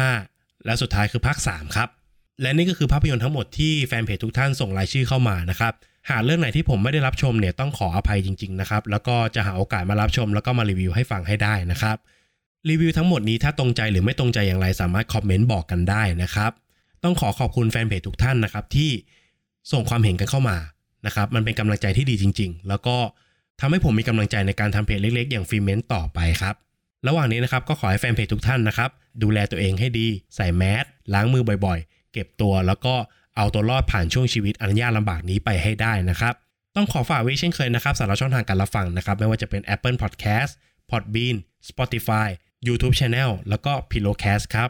[0.04, 1.90] 5 และสุดท้ายคือภาค 3 ครับ
[2.42, 5.74] และนี่ก็คือภาพยนตร์ทั้งหมดที่แฟนเพจทุกท่านส่งรายชื่อเข้ามานะครับ
[6.10, 11.98] หากเรื่องไหนที่ผมไม่ได้รับชมเนี่ยต้องขออภัยจริงๆนะครับ แล้วก็จะหาโอกาสมารับชม แล้วก็มารีวิวให้ฟังให้ได้นะครับ
[12.70, 16.52] รีวิวทั้งหมดนี้ถ้าตรงใจหรือไม่ตรงใจอย่างไรสามารถคอมเมนต์บอกกันได้นะครับ
[17.04, 18.92] ต้องขอขอบคุณแฟนเพจทุกท่านนะครับที่
[19.72, 20.58] ส่งความเห็นกันเข้ามา
[21.06, 22.98] นะครับมันเป็นกำลังใจที่ดีจริง ๆ แล้วก็
[23.60, 26.56] ทำให้ผมมีกำลังใจในการทำเพจเล็กๆ อย่างฟิเมนต์ต่อไปครับ
[27.08, 28.90] ระหว่างนี้นะครับก็ขอให้แฟนเพจทุกท่านนะครับ
[29.24, 32.96] ดูแลตัวเองให้ดี ใส่แมสล้างมือบ่อยๆ เก็บตัวแล้วก็
[33.38, 36.34] เอาตัวรอดผ่านช่วงชีวิตอันยากลำบากนี้ไปให้ได้นะครับ
[36.76, 40.52] ต้องขอฝากไว้เช่นเคยนะครับสำหรับช่องทางการรับฟังนะครับ ไม่ว่าจะเป็น Apple Podcast
[40.90, 41.36] Podbean
[41.70, 42.28] Spotify
[42.68, 44.70] YouTube Channel แล้วก็ Pillowcast ครับ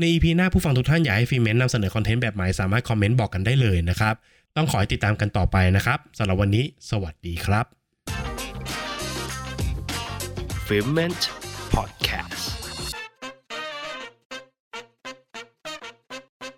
[0.00, 4.14] ใน EP หน้าผู้ฟังทุกท่านอยากให้ฟิเมนนำเสนอคอนเทนต์แบบไหนสามารถคอมเมนต์บอกกันได้เลยนะครับ
[4.56, 7.64] ต้องขอให้ติดตามกันต่อไปนะครับสำหรับวันนี้ สวัสดีครับ
[10.66, 11.22] f i m e n t
[11.74, 12.55] Podcast